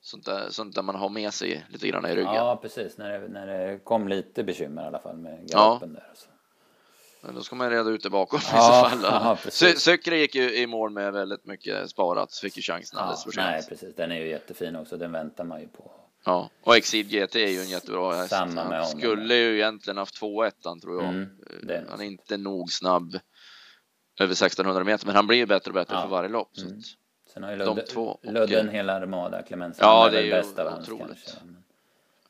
sånt 0.00 0.24
där, 0.24 0.50
sånt 0.50 0.74
där 0.74 0.82
man 0.82 0.94
har 0.94 1.08
med 1.08 1.34
sig 1.34 1.66
lite 1.68 1.88
grann 1.88 2.06
i 2.06 2.08
ryggen. 2.08 2.34
Ja, 2.34 2.58
precis. 2.62 2.98
När 2.98 3.20
det, 3.20 3.28
när 3.28 3.46
det 3.46 3.78
kom 3.78 4.08
lite 4.08 4.44
bekymmer 4.44 4.82
i 4.82 4.86
alla 4.86 4.98
fall 4.98 5.16
med 5.16 5.48
galoppen 5.48 5.90
ja. 5.94 6.00
där. 6.00 6.12
Så. 6.14 6.28
Men 7.20 7.34
då 7.34 7.42
ska 7.42 7.56
man 7.56 7.70
reda 7.70 7.90
ut 7.90 8.02
det 8.02 8.10
bakom 8.10 8.40
ja, 8.52 8.88
i 8.88 8.90
så 8.90 9.06
fall. 9.06 9.36
Sykre 9.76 10.18
gick 10.18 10.34
ju 10.34 10.54
i 10.56 10.66
mål 10.66 10.90
med 10.90 11.12
väldigt 11.12 11.46
mycket 11.46 11.90
sparat, 11.90 12.34
fick 12.34 12.56
ju 12.56 12.62
chansen 12.62 12.98
alldeles 12.98 13.24
för 13.24 13.30
sent. 13.30 13.46
Nej, 13.46 13.62
precis. 13.68 13.94
Den 13.94 14.12
är 14.12 14.16
ju 14.16 14.28
jättefin 14.28 14.76
också, 14.76 14.96
den 14.96 15.12
väntar 15.12 15.44
man 15.44 15.60
ju 15.60 15.68
på. 15.68 15.90
Ja, 16.24 16.50
och 16.62 16.76
Exceed 16.76 17.06
GT 17.06 17.36
är 17.36 17.48
ju 17.48 17.60
en 17.60 17.68
jättebra 17.68 18.14
häst. 18.14 18.30
Samma 18.30 18.54
med 18.54 18.80
honom. 18.80 19.00
Skulle 19.00 19.34
ju 19.34 19.54
egentligen 19.54 19.96
haft 19.96 20.14
2 20.14 20.44
ettan 20.44 20.80
tror 20.80 21.02
jag. 21.02 21.14
Mm, 21.14 21.86
han 21.90 22.00
är 22.00 22.04
inte 22.04 22.36
nog 22.36 22.72
snabb 22.72 23.18
över 24.20 24.32
1600 24.32 24.84
meter, 24.84 25.06
men 25.06 25.16
han 25.16 25.26
blir 25.26 25.38
ju 25.38 25.46
bättre 25.46 25.70
och 25.70 25.74
bättre 25.74 25.94
ja. 25.94 26.02
för 26.02 26.08
varje 26.08 26.28
lopp. 26.28 26.58
Mm. 26.58 26.80
Sen 27.32 27.42
har 27.42 27.50
ju 27.50 27.56
Ludde, 27.56 27.74
de 27.74 27.86
två, 27.86 28.18
Ludden 28.22 28.68
hela 28.68 28.92
armada, 28.92 29.42
Clemenza 29.42 29.82
ja, 29.82 30.06
är 30.06 30.10
det 30.10 30.18
är 30.18 30.22
ju 30.22 30.30
bäst 30.30 30.58
av. 30.58 30.68
Hans, 30.68 30.88
kanske. 30.88 31.30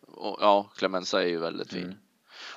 Och, 0.07 0.39
ja, 0.41 0.71
Clemenza 0.77 1.23
är 1.23 1.27
ju 1.27 1.39
väldigt 1.39 1.73
fin. 1.73 1.85
Mm. 1.85 1.97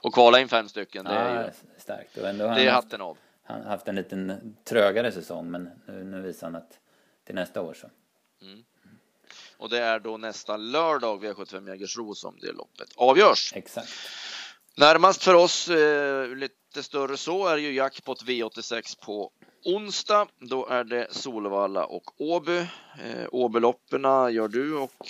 Och 0.01 0.13
kvala 0.13 0.39
in 0.39 0.47
fem 0.47 0.69
stycken, 0.69 1.05
det 1.05 1.11
är 1.11 1.43
ju 1.43 1.51
starkt. 1.89 2.17
Och 2.17 2.27
ändå 2.27 2.47
det 2.47 2.65
är 2.65 2.71
hatten 2.71 3.01
av. 3.01 3.17
Han 3.43 3.61
har 3.61 3.69
haft 3.69 3.87
en 3.87 3.95
liten 3.95 4.55
trögare 4.63 5.11
säsong, 5.11 5.51
men 5.51 5.69
nu, 5.87 6.03
nu 6.03 6.21
visar 6.21 6.47
han 6.47 6.55
att 6.55 6.79
till 7.25 7.35
nästa 7.35 7.61
år 7.61 7.73
så. 7.73 7.89
Mm. 8.41 8.63
Och 9.57 9.69
det 9.69 9.79
är 9.79 9.99
då 9.99 10.17
nästa 10.17 10.57
lördag 10.57 11.23
V75 11.23 11.69
Jägersro 11.69 12.15
som 12.15 12.37
det 12.41 12.51
loppet 12.51 12.89
avgörs. 12.95 13.53
Exakt. 13.55 13.89
Närmast 14.77 15.23
för 15.23 15.33
oss, 15.33 15.69
eh, 15.69 16.27
lite 16.27 16.83
större 16.83 17.17
så, 17.17 17.47
är 17.47 17.57
ju 17.57 17.71
jackpot 17.71 18.23
V86 18.23 19.05
på 19.05 19.31
onsdag. 19.65 20.27
Då 20.39 20.67
är 20.67 20.83
det 20.83 21.07
Solvalla 21.11 21.85
och 21.85 22.21
Åby. 22.21 22.57
Eh, 22.57 23.27
Åbylopperna 23.31 24.29
gör 24.29 24.47
du 24.47 24.75
och 24.75 25.07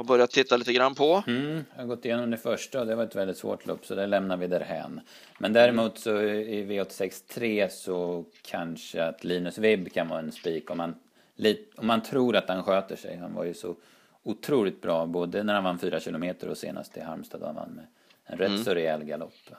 har 0.00 0.04
börjat 0.04 0.30
titta 0.30 0.56
lite 0.56 0.72
grann 0.72 0.94
på. 0.94 1.22
Mm, 1.26 1.64
jag 1.74 1.82
har 1.82 1.86
gått 1.86 2.04
igenom 2.04 2.30
det 2.30 2.36
första 2.36 2.80
och 2.80 2.86
det 2.86 2.94
var 2.94 3.04
ett 3.04 3.16
väldigt 3.16 3.36
svårt 3.36 3.66
lopp 3.66 3.86
så 3.86 3.94
det 3.94 4.06
lämnar 4.06 4.36
vi 4.36 4.46
därhän. 4.46 5.00
Men 5.38 5.52
däremot 5.52 5.98
så 5.98 6.22
i 6.22 6.64
V86 6.64 7.24
3 7.28 7.68
så 7.70 8.24
kanske 8.42 9.04
att 9.04 9.24
Linus 9.24 9.58
Vibb 9.58 9.92
kan 9.92 10.08
vara 10.08 10.18
en 10.18 10.32
spik 10.32 10.70
om 10.70 10.78
man, 10.78 10.94
om 11.76 11.86
man 11.86 12.02
tror 12.02 12.36
att 12.36 12.48
han 12.48 12.62
sköter 12.62 12.96
sig. 12.96 13.16
Han 13.16 13.34
var 13.34 13.44
ju 13.44 13.54
så 13.54 13.76
otroligt 14.22 14.82
bra 14.82 15.06
både 15.06 15.42
när 15.42 15.54
han 15.54 15.64
vann 15.64 15.78
4 15.78 16.00
kilometer 16.00 16.48
och 16.48 16.58
senast 16.58 16.96
i 16.96 17.00
Halmstad 17.00 17.42
han 17.42 17.54
vann 17.54 17.70
med 17.70 17.86
en 18.24 18.38
rätt 18.38 18.48
mm. 18.48 18.64
så 18.64 18.74
rejäl 18.74 19.04
galopp. 19.04 19.50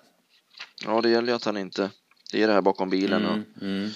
Ja, 0.86 1.02
det 1.02 1.10
gäller 1.10 1.28
ju 1.28 1.36
att 1.36 1.46
han 1.46 1.58
inte, 1.58 1.90
det 2.32 2.44
är 2.44 2.48
det 2.48 2.54
här 2.54 2.62
bakom 2.62 2.90
bilen 2.90 3.26
och 3.26 3.34
mm, 3.34 3.46
mm. 3.62 3.90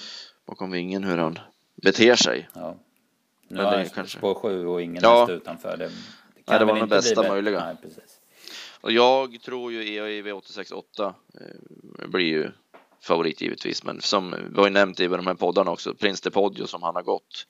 bakom 0.46 0.70
vingen 0.70 1.04
hur 1.04 1.18
han 1.18 1.38
beter 1.82 2.16
sig. 2.16 2.48
Ja. 2.54 2.76
Nu 3.48 3.62
har 3.62 3.76
han 3.76 3.88
kanske... 3.88 4.18
på 4.18 4.34
sju 4.34 4.66
och 4.66 4.82
ingen 4.82 5.02
ja. 5.02 5.30
utanför. 5.30 5.76
Det, 5.76 5.90
Nej, 6.46 6.58
det 6.58 6.64
var 6.64 6.78
den 6.78 6.88
bästa 6.88 7.22
möjliga. 7.22 7.64
Nej, 7.64 7.76
precis. 7.82 8.20
Och 8.80 8.92
jag 8.92 9.42
tror 9.42 9.72
ju 9.72 9.94
EAI 9.94 10.22
V868 10.22 11.14
eh, 11.40 12.08
blir 12.08 12.26
ju 12.26 12.50
favorit 13.00 13.40
givetvis, 13.40 13.84
men 13.84 14.00
som 14.00 14.30
vi 14.30 14.56
har 14.56 14.64
ju 14.64 14.72
nämnt 14.72 15.00
i 15.00 15.06
de 15.06 15.26
här 15.26 15.34
poddarna 15.34 15.70
också, 15.70 15.94
Prince 15.94 16.20
de 16.24 16.30
Podio 16.30 16.66
som 16.66 16.82
han 16.82 16.94
har 16.94 17.02
gått. 17.02 17.46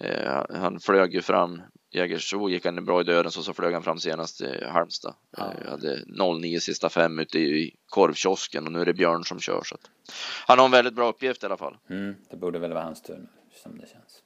Eh, 0.00 0.44
han 0.50 0.80
flög 0.80 1.14
ju 1.14 1.22
fram, 1.22 1.62
Jägersro 1.90 2.48
gick 2.48 2.64
han 2.64 2.84
bra 2.84 3.00
i 3.00 3.04
döden 3.04 3.30
så, 3.30 3.42
så 3.42 3.54
flög 3.54 3.74
han 3.74 3.82
fram 3.82 3.98
senast 3.98 4.40
i 4.40 4.64
Halmstad. 4.64 5.14
Ja. 5.36 5.52
Eh, 5.52 5.70
hade 5.70 6.04
09 6.40 6.60
sista 6.60 6.88
fem 6.88 7.18
ute 7.18 7.38
i 7.38 7.76
korvkiosken 7.88 8.66
och 8.66 8.72
nu 8.72 8.80
är 8.80 8.84
det 8.84 8.94
Björn 8.94 9.24
som 9.24 9.40
kör. 9.40 9.62
Så 9.64 9.74
att 9.74 9.90
han 10.46 10.58
har 10.58 10.64
en 10.64 10.70
väldigt 10.70 10.94
bra 10.94 11.08
uppgift 11.08 11.42
i 11.42 11.46
alla 11.46 11.56
fall. 11.56 11.76
Mm, 11.90 12.14
det 12.30 12.36
borde 12.36 12.58
väl 12.58 12.72
vara 12.72 12.84
hans 12.84 13.02
tur 13.02 13.28
som 13.62 13.78
det 13.78 13.86
känns. 13.88 14.23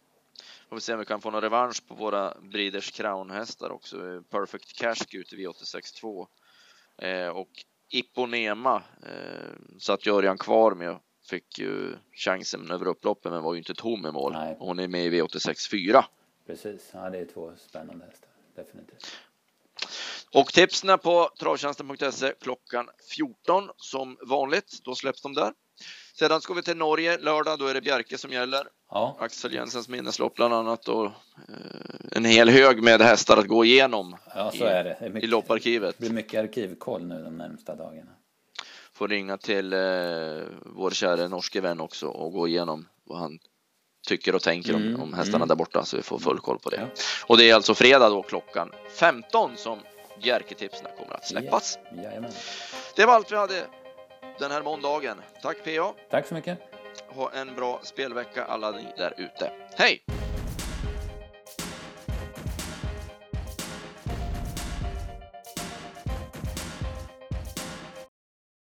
Får 0.68 0.76
vi 0.76 0.80
se 0.80 0.92
om 0.92 0.98
vi 0.98 1.04
kan 1.04 1.20
få 1.20 1.30
någon 1.30 1.40
revansch 1.40 1.86
på 1.86 1.94
våra 1.94 2.34
Breeders 2.40 2.90
Crown-hästar 2.90 3.70
också. 3.70 4.22
Perfect 4.30 4.78
Cash 4.78 5.06
ut 5.10 5.32
i 5.32 5.36
V86.2. 5.36 6.26
Eh, 6.98 7.28
och 7.28 7.48
Iponema 7.90 8.82
eh, 9.02 9.78
satt 9.78 10.06
Jörgen 10.06 10.38
kvar 10.38 10.74
med 10.74 10.98
fick 11.28 11.58
ju 11.58 11.96
chansen 12.12 12.70
över 12.70 12.86
upploppen 12.86 13.32
men 13.32 13.42
var 13.42 13.54
ju 13.54 13.58
inte 13.58 13.74
tom 13.74 14.06
i 14.06 14.12
mål. 14.12 14.32
Nej. 14.32 14.56
Hon 14.58 14.78
är 14.78 14.88
med 14.88 15.06
i 15.06 15.10
V86 15.10 15.70
4. 15.70 16.04
Precis, 16.46 16.90
ja 16.92 17.10
det 17.10 17.18
är 17.18 17.24
två 17.24 17.52
spännande 17.56 18.04
hästar, 18.04 18.30
definitivt. 18.54 19.06
Och 20.34 20.52
tipsen 20.52 20.98
på 20.98 21.30
travtjänsten.se 21.38 22.32
klockan 22.40 22.88
14 23.16 23.70
som 23.76 24.18
vanligt. 24.20 24.80
Då 24.84 24.94
släpps 24.94 25.22
de 25.22 25.34
där. 25.34 25.52
Sedan 26.18 26.40
ska 26.40 26.54
vi 26.54 26.62
till 26.62 26.76
Norge 26.76 27.18
lördag. 27.18 27.58
Då 27.58 27.66
är 27.66 27.74
det 27.74 27.80
Bjerke 27.80 28.18
som 28.18 28.32
gäller. 28.32 28.66
Ja, 28.90 29.16
Axel 29.20 29.54
Jensens 29.54 29.88
minneslopp 29.88 30.34
bland 30.34 30.54
annat 30.54 30.88
och 30.88 31.04
eh, 31.04 31.12
en 32.12 32.24
hel 32.24 32.48
hög 32.48 32.82
med 32.82 33.00
hästar 33.00 33.36
att 33.36 33.46
gå 33.46 33.64
igenom 33.64 34.16
ja 34.34 34.50
så 34.50 34.64
i, 34.64 34.68
är 34.68 34.84
det. 34.84 34.96
Det, 35.00 35.04
är 35.04 35.10
i 35.10 35.12
mycket, 35.12 35.30
lopparkivet. 35.30 35.94
det 35.98 36.00
blir 36.00 36.14
mycket 36.14 36.40
arkivkoll 36.40 37.06
nu 37.06 37.22
de 37.24 37.36
närmsta 37.36 37.74
dagarna. 37.74 38.10
Får 38.92 39.08
ringa 39.08 39.36
till 39.36 39.72
eh, 39.72 39.78
vår 40.66 40.90
kära 40.90 41.28
norske 41.28 41.60
vän 41.60 41.80
också 41.80 42.06
och 42.06 42.32
gå 42.32 42.48
igenom 42.48 42.88
vad 43.04 43.18
han 43.18 43.38
tycker 44.08 44.34
och 44.34 44.42
tänker 44.42 44.74
om, 44.74 44.82
Mm, 44.82 45.02
om 45.02 45.14
hästarna 45.14 45.36
mm. 45.36 45.48
där 45.48 45.56
borta 45.56 45.84
så 45.84 45.96
vi 45.96 46.02
får 46.02 46.18
full 46.18 46.38
koll 46.38 46.58
på 46.58 46.70
det. 46.70 46.76
Ja. 46.76 47.02
Och 47.26 47.38
det 47.38 47.50
är 47.50 47.54
alltså 47.54 47.74
fredag 47.74 48.08
då 48.08 48.22
klockan 48.22 48.72
15 48.98 49.50
som 49.56 49.78
Bjerke-tipsen 50.22 50.86
kommer 50.98 51.14
att 51.14 51.28
släppas. 51.28 51.78
Ja. 51.90 52.28
Det 52.96 53.06
var 53.06 53.14
allt 53.14 53.32
vi 53.32 53.36
hade 53.36 53.66
den 54.38 54.50
här 54.50 54.62
måndagen. 54.62 55.16
Tack 55.42 55.56
PA. 55.64 55.94
Tack 56.10 56.26
så 56.26 56.34
mycket. 56.34 56.58
Ha 57.08 57.30
en 57.32 57.54
bra 57.54 57.80
spelvecka 57.82 58.44
alla 58.44 58.70
ni 58.70 58.86
där 58.96 59.14
ute. 59.16 59.50
Hej! 59.76 60.17